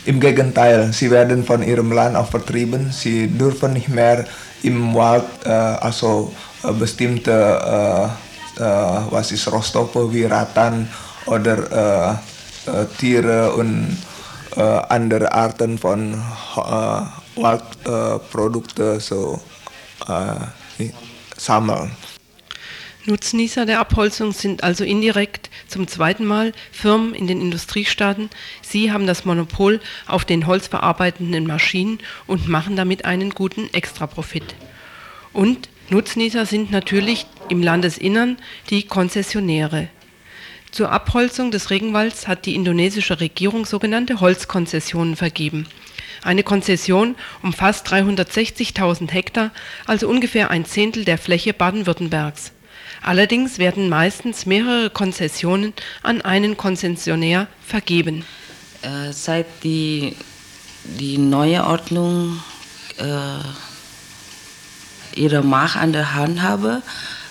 [0.05, 2.91] Im Gegenteil, sie werden von ihrem Land auch vertrieben.
[2.91, 4.25] Sie dürfen nicht mehr
[4.63, 6.33] im Wald, äh, also
[6.63, 8.61] äh, bestimmte äh,
[9.09, 10.87] was ist Rohstoffe wie Rattan
[11.25, 12.21] oder
[12.99, 13.97] Tiere und
[14.89, 16.21] andere Arten von
[17.35, 19.41] Waldprodukten so
[21.35, 21.91] sammeln.
[23.05, 28.29] Nutznießer der Abholzung sind also indirekt zum zweiten Mal Firmen in den Industriestaaten.
[28.61, 34.55] Sie haben das Monopol auf den holzverarbeitenden Maschinen und machen damit einen guten Extraprofit.
[35.33, 38.37] Und Nutznießer sind natürlich im Landesinnern
[38.69, 39.89] die Konzessionäre.
[40.71, 45.67] Zur Abholzung des Regenwalds hat die indonesische Regierung sogenannte Holzkonzessionen vergeben.
[46.23, 49.51] Eine Konzession umfasst 360.000 Hektar,
[49.85, 52.53] also ungefähr ein Zehntel der Fläche Baden-Württembergs.
[53.03, 55.73] Allerdings werden meistens mehrere Konzessionen
[56.03, 58.25] an einen Konzessionär vergeben.
[58.81, 60.15] Äh, seit die,
[60.85, 62.39] die neue Ordnung
[62.97, 63.39] äh,
[65.15, 66.81] ihre Macht an der Hand habe,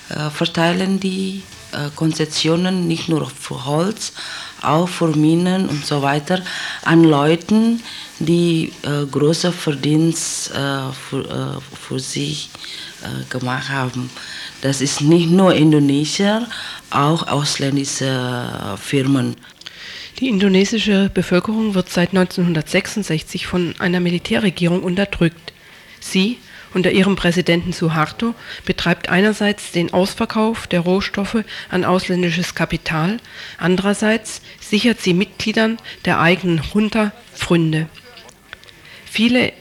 [0.09, 4.13] äh, verteilen die äh, Konzessionen nicht nur für Holz,
[4.61, 6.41] auch für Minen und so weiter
[6.83, 7.81] an Leuten,
[8.19, 12.49] die äh, große Verdienst äh, für, äh, für sich
[13.29, 14.09] gemacht haben.
[14.63, 16.47] Das ist nicht nur Indonesier,
[16.89, 19.35] auch ausländische Firmen.
[20.19, 25.51] Die indonesische Bevölkerung wird seit 1966 von einer Militärregierung unterdrückt.
[25.99, 26.37] Sie
[26.73, 33.17] unter ihrem Präsidenten Suharto betreibt einerseits den Ausverkauf der Rohstoffe an ausländisches Kapital,
[33.57, 37.89] andererseits sichert sie Mitgliedern der eigenen Junta Pfründe.
[39.03, 39.51] Viele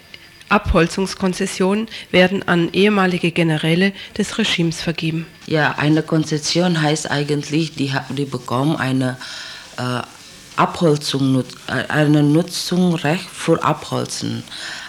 [0.52, 5.26] Abholzungskonzessionen werden an ehemalige Generäle des Regimes vergeben.
[5.46, 9.16] Ja, eine Konzession heißt eigentlich, die, die bekommen eine
[9.78, 10.02] äh,
[10.56, 14.44] Abholzung, äh, eine Nutzungsrecht für Abholzen.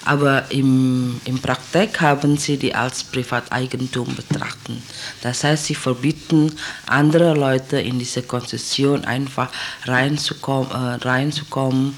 [0.06, 4.84] Aber im, im Praktik haben sie die als Privateigentum betrachten.
[5.22, 6.52] Das heißt, sie verbieten
[6.86, 9.50] andere Leute in diese Konzession einfach
[9.86, 11.98] reinzukommen, äh, reinzukommen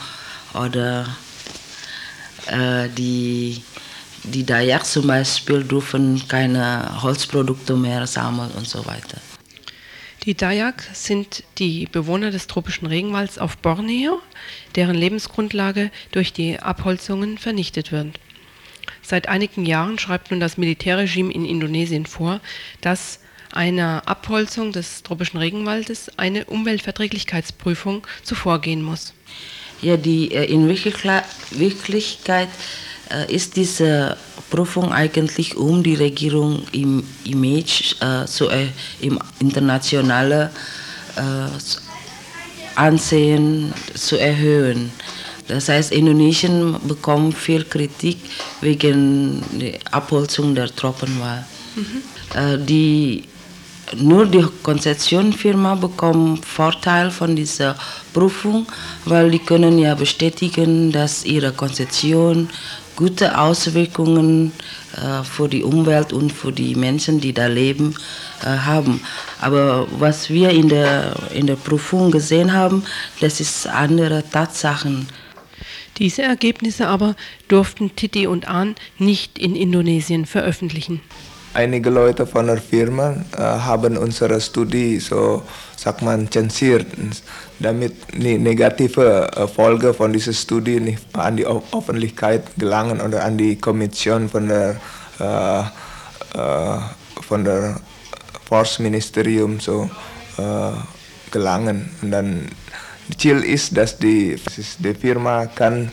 [0.54, 1.08] oder
[2.48, 3.62] äh, die,
[4.24, 9.20] die Dayak zum Beispiel dürfen keine Holzprodukte mehr sammeln und so weiter.
[10.26, 14.22] Die Dayak sind die Bewohner des tropischen Regenwalds auf Borneo,
[14.76, 18.20] deren Lebensgrundlage durch die Abholzungen vernichtet wird.
[19.04, 22.42] Seit einigen Jahren schreibt nun das Militärregime in Indonesien vor,
[22.82, 23.20] dass
[23.52, 29.14] einer Abholzung des tropischen Regenwaldes eine Umweltverträglichkeitsprüfung zuvorgehen muss.
[29.82, 32.50] Ja, die, äh, in Wirklichkeit
[33.10, 34.18] äh, ist diese
[34.50, 38.68] Prüfung eigentlich um die Regierung im Image äh, zu, äh,
[39.02, 40.50] im internationalen
[41.16, 41.20] äh,
[42.76, 44.92] Ansehen zu erhöhen.
[45.48, 48.18] Das heißt, Indonesien bekommt viel Kritik
[48.62, 51.46] wegen der Abholzung der Tropenwahl.
[51.76, 52.02] Mhm.
[52.34, 53.24] Äh, die
[53.96, 57.76] nur die Konzessionfirma bekommt Vorteil von dieser
[58.14, 58.66] Prüfung,
[59.06, 62.50] weil die können ja bestätigen, dass ihre Konzession
[62.96, 64.54] gute Auswirkungen
[64.96, 67.96] äh, für die Umwelt und für die Menschen, die da leben,
[68.42, 69.02] äh, haben.
[69.42, 72.84] Aber was wir in der, in der Prüfung gesehen haben,
[73.20, 75.08] das ist andere Tatsachen.
[75.98, 77.16] Diese Ergebnisse aber
[77.48, 81.02] durften Titi und Ahn nicht in Indonesien veröffentlichen.
[81.56, 85.42] Einige Leute von der Firma äh, haben unsere Studie so,
[85.78, 86.86] sagt man, zensiert
[87.60, 93.38] damit die negative äh, Folge von dieser Studie nicht an die Öffentlichkeit gelangen oder an
[93.38, 94.76] die Kommission von der
[95.20, 95.64] äh,
[97.26, 97.80] von der
[98.50, 99.90] Forstministerium so
[101.32, 101.90] gelangen.
[102.02, 102.50] Und dann
[103.18, 104.38] Ziel ist, dass die,
[104.80, 105.90] die Firma kann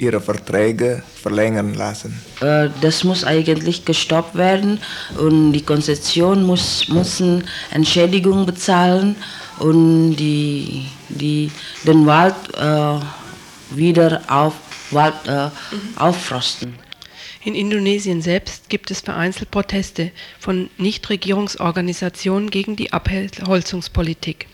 [0.00, 2.20] ihre Verträge verlängern lassen.
[2.40, 4.80] Äh, das muss eigentlich gestoppt werden
[5.18, 9.16] und die Konzession muss müssen Entschädigung bezahlen
[9.58, 11.50] und die, die,
[11.84, 13.00] den Wald äh,
[13.76, 14.54] wieder auf,
[14.90, 15.50] Wald, äh, mhm.
[15.96, 16.74] aufforsten.
[17.44, 24.46] In Indonesien selbst gibt es vereinzelt Proteste von Nichtregierungsorganisationen gegen die Abholzungspolitik.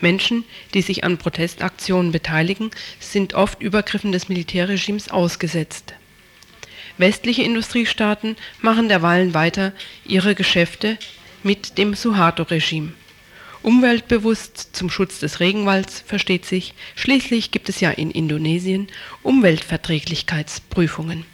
[0.00, 0.44] Menschen,
[0.74, 2.70] die sich an Protestaktionen beteiligen,
[3.00, 5.94] sind oft Übergriffen des Militärregimes ausgesetzt.
[6.98, 9.72] Westliche Industriestaaten machen derweilen weiter
[10.04, 10.98] ihre Geschäfte
[11.42, 12.92] mit dem Suharto-Regime.
[13.62, 18.88] Umweltbewusst zum Schutz des Regenwalds versteht sich, schließlich gibt es ja in Indonesien
[19.22, 21.24] Umweltverträglichkeitsprüfungen.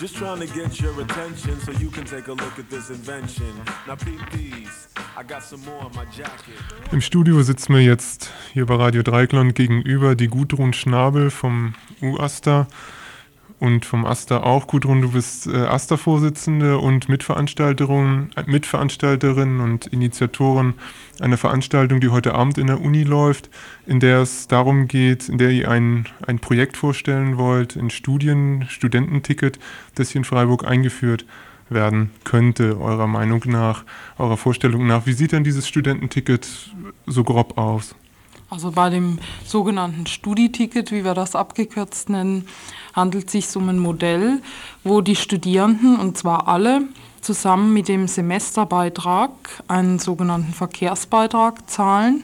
[0.00, 3.46] Just trying to get your attention so you can take a look at this invention.
[3.86, 4.88] Now peep these.
[5.16, 6.58] I got some more on my jacket.
[6.90, 12.66] Im Studio sitzt mir jetzt hier bei Radio Dreikland gegenüber die Gudrun Schnabel vom UASTA
[13.60, 14.66] und vom AStA auch.
[14.66, 20.74] Gudrun, du bist äh, AStA-Vorsitzende und Mitveranstalterin, äh, Mitveranstalterin und Initiatorin
[21.20, 23.50] einer Veranstaltung, die heute Abend in der Uni läuft,
[23.86, 28.66] in der es darum geht, in der ihr ein, ein Projekt vorstellen wollt, ein Studien,
[28.68, 29.58] Studententicket,
[29.94, 31.24] das hier in Freiburg eingeführt
[31.68, 33.84] werden könnte, eurer Meinung nach,
[34.18, 35.06] eurer Vorstellung nach.
[35.06, 36.46] Wie sieht denn dieses Studententicket
[37.06, 37.94] so grob aus?
[38.50, 42.46] Also bei dem sogenannten Studiticket, wie wir das abgekürzt nennen,
[42.92, 44.42] handelt es sich um ein Modell,
[44.84, 46.82] wo die Studierenden, und zwar alle,
[47.24, 49.30] zusammen mit dem Semesterbeitrag
[49.66, 52.22] einen sogenannten Verkehrsbeitrag zahlen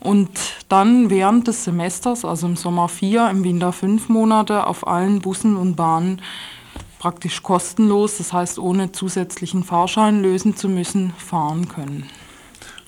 [0.00, 0.30] und
[0.68, 5.56] dann während des Semesters, also im Sommer vier, im Winter fünf Monate, auf allen Bussen
[5.56, 6.22] und Bahnen
[6.98, 12.08] praktisch kostenlos, das heißt ohne zusätzlichen Fahrschein lösen zu müssen, fahren können.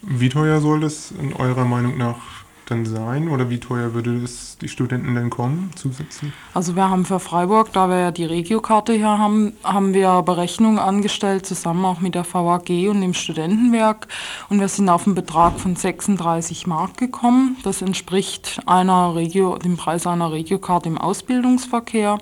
[0.02, 2.39] Wie teuer soll das in eurer Meinung nach
[2.70, 6.32] dann sein oder wie teuer würde es die Studenten denn kommen zusätzlich?
[6.54, 10.78] Also wir haben für Freiburg, da wir ja die Regiokarte hier haben, haben wir Berechnungen
[10.78, 14.08] angestellt, zusammen auch mit der VAG und dem Studentenwerk
[14.48, 17.56] und wir sind auf einen Betrag von 36 Mark gekommen.
[17.64, 22.18] Das entspricht einer Regio, dem Preis einer Regiokarte im Ausbildungsverkehr.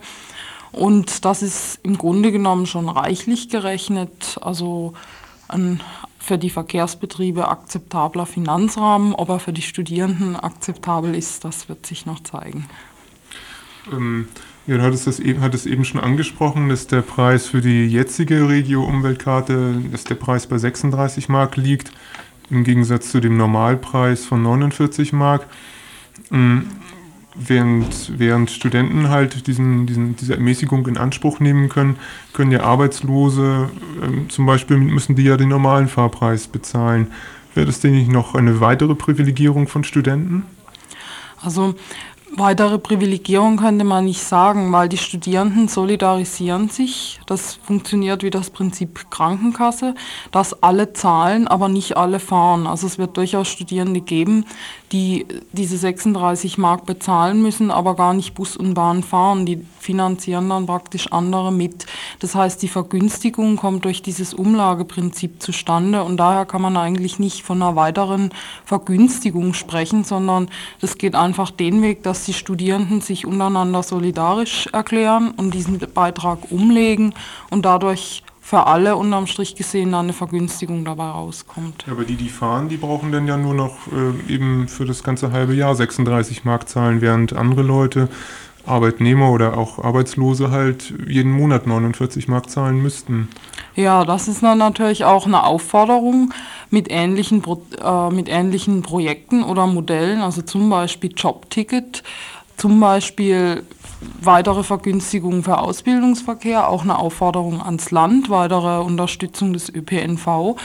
[0.73, 4.39] Und das ist im Grunde genommen schon reichlich gerechnet.
[4.41, 4.93] Also
[5.49, 5.81] ein
[6.29, 9.15] für die Verkehrsbetriebe akzeptabler Finanzrahmen.
[9.15, 12.67] Ob er für die Studierenden akzeptabel ist, das wird sich noch zeigen.
[13.91, 14.29] Ähm,
[14.67, 18.47] ja, du hattest das eben, hattest eben schon angesprochen, dass der Preis für die jetzige
[18.47, 21.93] Regio-Umweltkarte, dass der Preis bei 36 Mark liegt,
[22.51, 25.47] im Gegensatz zu dem Normalpreis von 49 Mark.
[26.31, 26.67] Ähm,
[27.39, 31.97] während, während Studenten halt diesen, diesen, diese Ermäßigung in Anspruch nehmen können,
[32.33, 33.71] können ja Arbeitslose
[34.03, 37.09] ähm, zum Beispiel müssen die ja den normalen Fahrpreis bezahlen.
[37.55, 40.45] Wäre das denn nicht noch eine weitere Privilegierung von Studenten?
[41.41, 41.75] Also
[42.37, 47.21] weitere Privilegierung könnte man nicht sagen, weil die Studierenden solidarisieren sich.
[47.27, 49.95] Das funktioniert wie das Prinzip Krankenkasse,
[50.31, 52.67] dass alle zahlen, aber nicht alle fahren.
[52.67, 54.45] Also es wird durchaus Studierende geben,
[54.93, 59.47] die diese 36 Mark bezahlen müssen, aber gar nicht Bus und Bahn fahren.
[59.47, 61.87] Die finanzieren dann praktisch andere mit.
[62.21, 67.43] Das heißt, die Vergünstigung kommt durch dieses Umlageprinzip zustande und daher kann man eigentlich nicht
[67.43, 68.31] von einer weiteren
[68.65, 70.49] Vergünstigung sprechen, sondern
[70.81, 76.51] das geht einfach den Weg, dass die Studierenden sich untereinander solidarisch erklären und diesen Beitrag
[76.51, 77.15] umlegen
[77.51, 81.85] und dadurch für alle unterm Strich gesehen eine Vergünstigung dabei rauskommt.
[81.87, 85.03] Ja, aber die, die fahren, die brauchen dann ja nur noch äh, eben für das
[85.03, 88.09] ganze halbe Jahr 36 Mark zahlen, während andere Leute,
[88.69, 93.29] Arbeitnehmer oder auch Arbeitslose halt jeden Monat 49 Mark zahlen müssten.
[93.75, 96.33] Ja, das ist dann natürlich auch eine Aufforderung
[96.71, 97.43] mit ähnlichen,
[97.83, 102.03] äh, mit ähnlichen Projekten oder Modellen, also zum Beispiel Jobticket,
[102.57, 103.63] zum Beispiel
[104.21, 110.57] weitere Vergünstigungen für Ausbildungsverkehr, auch eine Aufforderung ans Land, weitere Unterstützung des ÖPNV.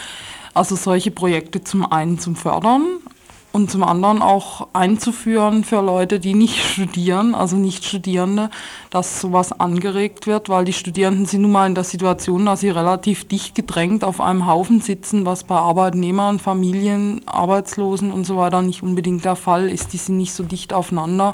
[0.54, 2.84] Also solche Projekte zum einen zum Fördern
[3.54, 8.50] und zum anderen auch einzuführen für Leute, die nicht studieren, also nicht Studierende,
[8.90, 12.72] dass sowas angeregt wird, weil die Studierenden sind nun mal in der Situation, dass sie
[12.72, 18.64] relativ dicht gedrängt auf einem Haufen sitzen, was bei Arbeitnehmern, Familien, Arbeitslosen und so weiter
[18.64, 19.94] nicht unbedingt der Fall ist.
[19.94, 21.34] Die sind nicht so dicht aufeinander,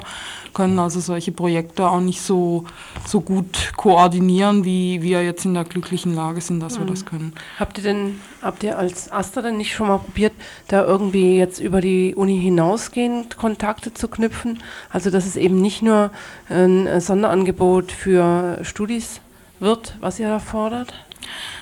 [0.54, 2.64] können also solche Projekte auch nicht so,
[3.06, 6.84] so gut koordinieren, wie wir jetzt in der glücklichen Lage sind, dass mhm.
[6.84, 7.32] wir das können.
[7.58, 10.32] Habt ihr denn, habt ihr als Aster denn nicht schon mal probiert,
[10.68, 14.62] da irgendwie jetzt über die die Uni hinausgehend Kontakte zu knüpfen?
[14.90, 16.10] Also dass es eben nicht nur
[16.48, 19.20] ein Sonderangebot für Studis
[19.58, 20.92] wird, was ihr da fordert?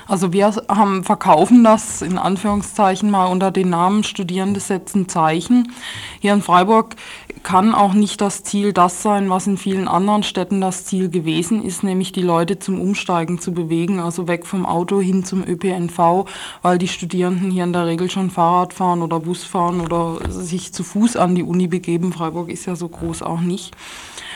[0.07, 5.73] Also wir haben, verkaufen das in Anführungszeichen mal unter den Namen Studierende setzen Zeichen.
[6.21, 6.95] Hier in Freiburg
[7.43, 11.63] kann auch nicht das Ziel das sein, was in vielen anderen Städten das Ziel gewesen
[11.65, 16.27] ist, nämlich die Leute zum Umsteigen zu bewegen, also weg vom Auto hin zum ÖPNV,
[16.63, 20.73] weil die Studierenden hier in der Regel schon Fahrrad fahren oder Bus fahren oder sich
[20.73, 22.13] zu Fuß an die Uni begeben.
[22.13, 23.75] Freiburg ist ja so groß auch nicht.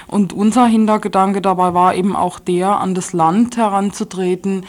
[0.07, 4.67] Und unser Hintergedanke dabei war eben auch der, an das Land heranzutreten,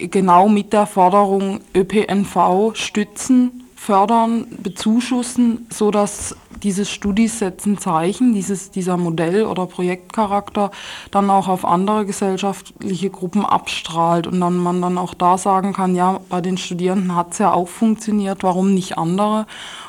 [0.00, 8.96] genau mit der Forderung ÖPNV stützen, fördern, bezuschussen, sodass dieses Studis setzen Zeichen, dieses, dieser
[8.96, 10.70] Modell- oder Projektcharakter
[11.10, 15.94] dann auch auf andere gesellschaftliche Gruppen abstrahlt und dann man dann auch da sagen kann,
[15.94, 19.46] ja, bei den Studierenden hat es ja auch funktioniert, warum nicht andere?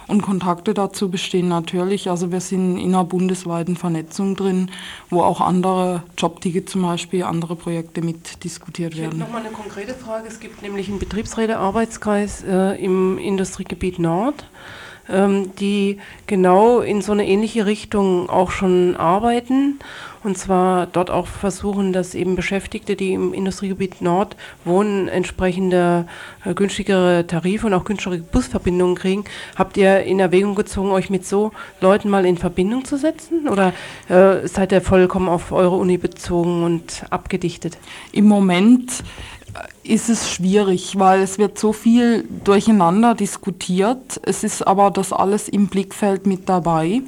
[0.07, 2.09] Und Kontakte dazu bestehen natürlich.
[2.09, 4.69] Also wir sind in einer bundesweiten Vernetzung drin,
[5.09, 9.19] wo auch andere Jobtickets zum Beispiel, andere Projekte mit diskutiert werden.
[9.19, 10.27] Nochmal eine konkrete Frage.
[10.27, 14.45] Es gibt nämlich einen Betriebsrätearbeitskreis äh, im Industriegebiet Nord
[15.09, 19.79] ähm, die genau in so eine ähnliche Richtung auch schon arbeiten.
[20.23, 26.07] Und zwar dort auch versuchen, dass eben Beschäftigte, die im Industriegebiet Nord wohnen, entsprechende
[26.45, 29.25] äh, günstigere Tarife und auch günstigere Busverbindungen kriegen.
[29.57, 31.51] Habt ihr in Erwägung gezogen, euch mit so
[31.81, 33.49] Leuten mal in Verbindung zu setzen?
[33.49, 33.73] Oder
[34.07, 37.77] äh, seid ihr vollkommen auf eure Uni bezogen und abgedichtet?
[38.13, 39.03] Im Moment
[39.83, 44.19] ist es schwierig, weil es wird so viel durcheinander diskutiert.
[44.23, 47.01] Es ist aber das alles im Blickfeld mit dabei.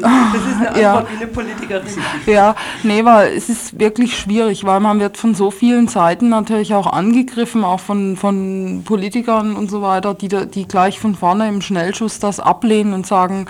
[0.00, 1.04] Das ist eine Antwort ja.
[1.10, 1.86] wie eine Politikerin.
[2.26, 6.74] Ja, nee, weil es ist wirklich schwierig, weil man wird von so vielen Seiten natürlich
[6.74, 11.60] auch angegriffen, auch von, von Politikern und so weiter, die, die gleich von vorne im
[11.60, 13.46] Schnellschuss das ablehnen und sagen,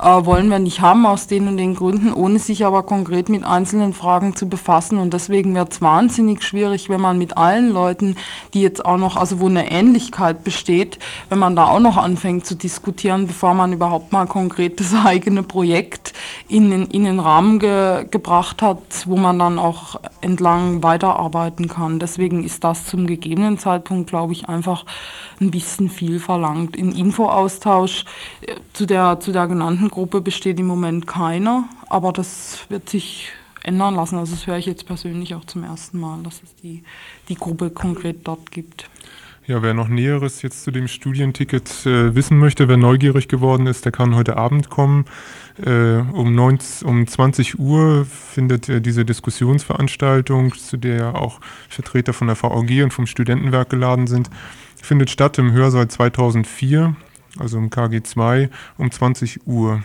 [0.00, 3.44] äh, wollen wir nicht haben aus den und den Gründen, ohne sich aber konkret mit
[3.44, 4.98] einzelnen Fragen zu befassen.
[4.98, 8.16] Und deswegen wird es wahnsinnig schwierig, wenn man mit allen Leuten,
[8.52, 12.46] die jetzt auch noch, also wo eine Ähnlichkeit besteht, wenn man da auch noch anfängt
[12.46, 15.73] zu diskutieren, bevor man überhaupt mal konkret das eigene Projekt
[16.48, 21.98] in den, in Rahmen ge, gebracht hat, wo man dann auch entlang weiterarbeiten kann.
[21.98, 24.84] Deswegen ist das zum gegebenen Zeitpunkt, glaube ich, einfach
[25.40, 26.76] ein bisschen viel verlangt.
[26.76, 28.04] In Infoaustausch
[28.42, 33.30] äh, zu der, zu der genannten Gruppe besteht im Moment keiner, aber das wird sich
[33.62, 34.18] ändern lassen.
[34.18, 36.82] Also das höre ich jetzt persönlich auch zum ersten Mal, dass es die,
[37.28, 38.88] die Gruppe konkret dort gibt.
[39.46, 43.84] Ja, wer noch Näheres jetzt zu dem Studienticket äh, wissen möchte, wer neugierig geworden ist,
[43.84, 45.04] der kann heute Abend kommen.
[45.62, 52.42] Äh, um, 19, um 20 Uhr findet diese Diskussionsveranstaltung, zu der auch Vertreter von der
[52.42, 54.30] VAG und vom Studentenwerk geladen sind,
[54.82, 56.96] findet statt im Hörsaal 2004,
[57.38, 59.82] also im KG2, um 20 Uhr.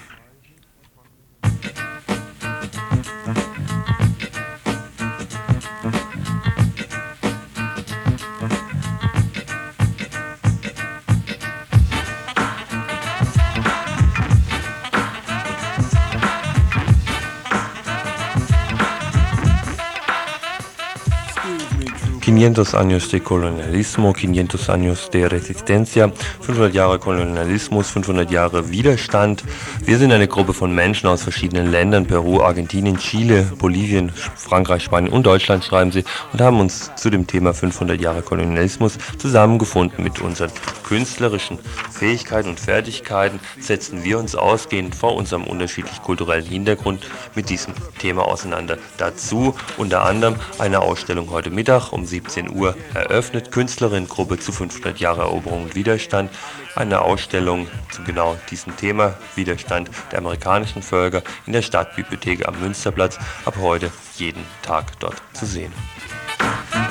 [22.29, 26.13] Quinientos años de colonialismo, 500 años de resistencia,
[26.45, 29.43] 500 Jahre Kolonialismus, 500 Jahre Widerstand.
[29.83, 35.11] Wir sind eine Gruppe von Menschen aus verschiedenen Ländern, Peru, Argentinien, Chile, Bolivien, Frankreich, Spanien
[35.11, 40.03] und Deutschland schreiben sie und haben uns zu dem Thema 500 Jahre Kolonialismus zusammengefunden.
[40.03, 40.51] Mit unseren
[40.83, 41.57] künstlerischen
[41.91, 48.27] Fähigkeiten und Fertigkeiten setzen wir uns ausgehend vor unserem unterschiedlich kulturellen Hintergrund mit diesem Thema
[48.27, 48.77] auseinander.
[48.99, 53.51] Dazu unter anderem eine Ausstellung heute Mittag um 17 Uhr eröffnet.
[53.51, 56.31] Künstlerinnengruppe zu 500 Jahre Eroberung und Widerstand.
[56.75, 63.17] Eine Ausstellung zu genau diesem Thema, Widerstand der amerikanischen Völker, in der Stadtbibliothek am Münsterplatz.
[63.45, 65.73] Ab heute jeden Tag dort zu sehen.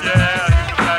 [0.01, 0.98] Yeah.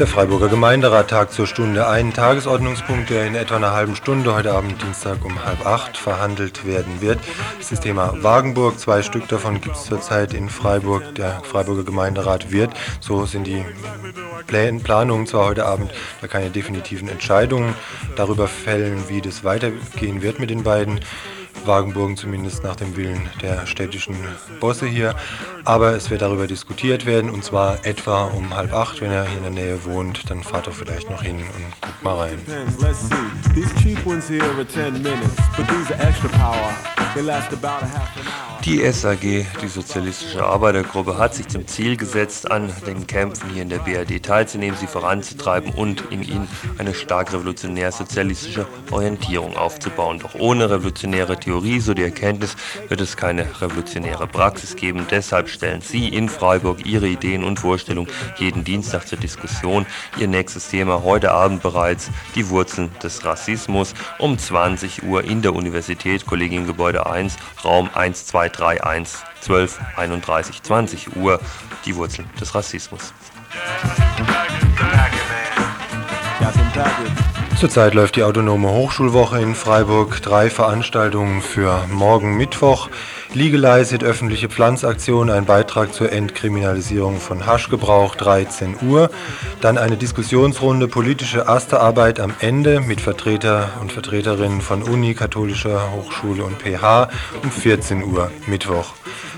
[0.00, 4.52] Der Freiburger Gemeinderat tagt zur Stunde ein Tagesordnungspunkt, der in etwa einer halben Stunde heute
[4.52, 7.18] Abend Dienstag um halb acht verhandelt werden wird.
[7.58, 8.78] Das ist das Thema Wagenburg.
[8.78, 11.14] Zwei Stück davon gibt es zurzeit in Freiburg.
[11.16, 13.62] Der Freiburger Gemeinderat wird, so sind die
[14.46, 15.92] Planungen zwar heute Abend,
[16.22, 17.74] da keine definitiven Entscheidungen
[18.16, 21.00] darüber fällen, wie das weitergehen wird mit den beiden.
[21.66, 24.16] Wagenburgen, zumindest nach dem Willen der städtischen
[24.60, 25.14] Bosse hier.
[25.64, 29.38] Aber es wird darüber diskutiert werden und zwar etwa um halb acht, wenn er hier
[29.38, 32.38] in der Nähe wohnt, dann fahrt er vielleicht noch hin und guckt mal rein.
[32.46, 33.12] They last
[35.58, 36.99] about a half an hour.
[38.64, 43.68] Die SAG, die Sozialistische Arbeitergruppe, hat sich zum Ziel gesetzt, an den Kämpfen hier in
[43.68, 46.46] der BRD teilzunehmen, sie voranzutreiben und in ihnen
[46.78, 50.18] eine stark revolutionär-sozialistische Orientierung aufzubauen.
[50.18, 52.54] Doch ohne revolutionäre Theorie, so die Erkenntnis,
[52.88, 55.06] wird es keine revolutionäre Praxis geben.
[55.10, 59.86] Deshalb stellen Sie in Freiburg Ihre Ideen und Vorstellungen jeden Dienstag zur Diskussion.
[60.18, 65.54] Ihr nächstes Thema heute Abend bereits die Wurzeln des Rassismus um 20 Uhr in der
[65.54, 71.40] Universität, Kollegiengebäude 1, Raum 1231, 12, 31, 20 Uhr,
[71.84, 73.12] die Wurzeln des Rassismus.
[77.58, 80.22] Zurzeit läuft die Autonome Hochschulwoche in Freiburg.
[80.22, 82.88] Drei Veranstaltungen für morgen Mittwoch.
[83.32, 89.08] Legalized öffentliche Pflanzaktion, ein Beitrag zur Entkriminalisierung von Haschgebrauch, 13 Uhr.
[89.60, 96.42] Dann eine Diskussionsrunde, politische Erstearbeit am Ende mit Vertreter und Vertreterinnen von Uni, Katholischer Hochschule
[96.42, 97.08] und PH
[97.44, 98.94] um 14 Uhr Mittwoch.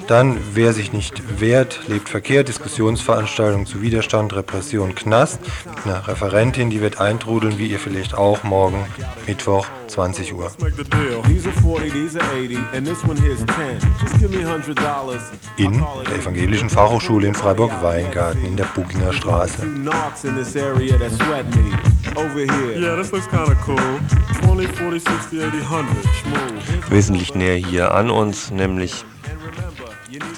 [0.09, 5.41] Dann, wer sich nicht wehrt, lebt verkehrt, Diskussionsveranstaltung zu Widerstand, Repression, Knast.
[5.65, 8.85] Mit einer Referentin, die wird eintrudeln, wie ihr vielleicht auch morgen,
[9.27, 10.51] Mittwoch, 20 Uhr.
[10.61, 11.23] Make the deal.
[11.29, 13.79] These are 40, these are 80, and this one here's 10.
[14.01, 14.63] Just give me $100.
[15.57, 19.63] In der Evangelischen Fachhochschule in Freiburg-Weingarten in der Buginger Straße.
[19.63, 21.73] Knocks in this area that sweat me.
[22.17, 22.79] Over here.
[22.79, 23.79] Yeah, this looks kind of cool.
[24.45, 25.87] 20, 40, 60, 80, 100.
[26.15, 26.91] Schmooth.
[26.91, 29.05] Wesentlich näher hier an uns, nämlich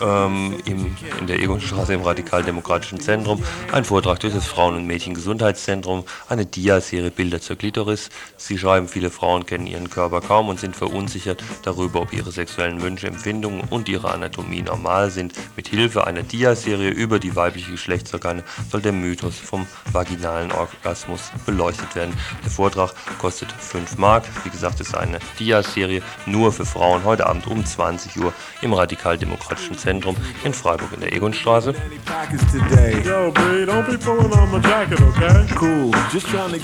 [0.02, 6.04] ähm, im, in der Egonstraße im Radikaldemokratischen Zentrum, ein Vortrag durch das Frauen- und Mädchengesundheitszentrum,
[6.28, 8.10] eine Dia-Serie Bilder zur Klitoris.
[8.36, 12.82] Sie schreiben, viele Frauen kennen ihren Körper kaum und sind verunsichert darüber, ob ihre sexuellen
[12.82, 15.32] Wünsche, Empfindungen und ihre Anatomie normal sind.
[15.56, 21.94] Mit Hilfe einer Dia-Serie über die weibliche Geschlechtsorgane soll der Mythos vom vaginalen Orgasmus beleuchtet
[21.96, 22.14] werden.
[22.44, 24.24] Der Vortrag kostet 5 Mark.
[24.44, 28.72] Wie gesagt, es ist eine Dia-Serie nur für Frauen heute Abend um 20 Uhr im
[28.72, 31.74] Radikaldemokratischen Zentrum in Freiburg in der Egonstraße.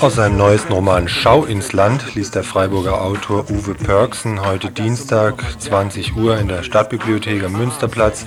[0.01, 5.43] Aus seinem neuesten Roman Schau ins Land liest der Freiburger Autor Uwe Pörksen heute Dienstag
[5.59, 8.27] 20 Uhr in der Stadtbibliothek am Münsterplatz.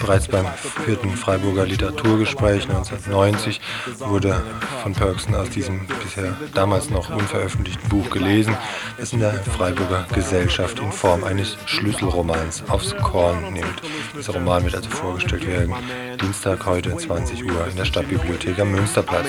[0.00, 0.46] Bereits beim
[0.84, 3.60] vierten Freiburger Literaturgespräch 1990
[3.98, 4.42] wurde
[4.82, 8.56] von Pörksen aus diesem bisher damals noch unveröffentlichten Buch gelesen,
[8.98, 13.82] das in der Freiburger Gesellschaft in Form eines Schlüsselromans aufs Korn nimmt.
[14.16, 15.74] Dieser Roman wird also vorgestellt werden
[16.20, 19.26] Dienstag heute 20 Uhr in der Stadtbibliothek am Münsterplatz.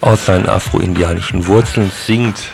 [0.00, 2.52] Aus seinen afro-indianischen Wurzeln singt,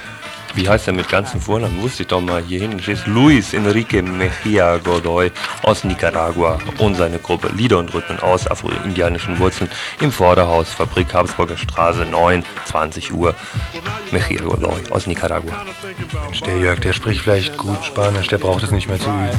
[0.54, 4.02] wie heißt er mit ganzen Vornamen, wusste ich doch mal hier hinten steht, Luis Enrique
[4.02, 5.30] Mejia Godoy
[5.62, 9.70] aus Nicaragua und seine Gruppe Lieder und Rhythmen aus afro-indianischen Wurzeln
[10.00, 13.34] im Vorderhaus, Fabrik Habsburger Straße 9, 20 Uhr.
[14.10, 15.64] Mejia Godoy aus Nicaragua.
[16.24, 19.30] Mensch, der Jörg, der spricht vielleicht gut Spanisch, der braucht es nicht mehr zu üben.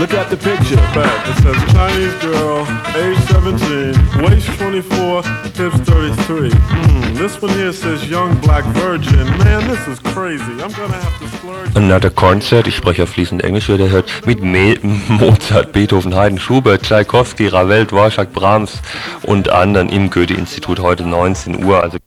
[0.00, 0.76] Look at the picture.
[0.94, 2.64] Bet it says Chinese girl,
[2.96, 5.22] age 17, waist 24,
[5.52, 6.50] hips 33.
[6.50, 9.26] Hmm, this one here says young black virgin.
[9.36, 10.42] Man, this is crazy.
[10.62, 11.76] I'm gonna have to splurge.
[11.76, 14.78] Another Concert, ich spreche ja fließend Englisch, wie ihr hört, mit Me
[15.08, 18.80] Mozart, Beethoven, Haydn, Schubert, Tchaikovsky, Ravel, Dvorak, Brahms
[19.24, 21.82] und anderen im Goethe-Institut heute 19 Uhr.
[21.82, 21.98] Also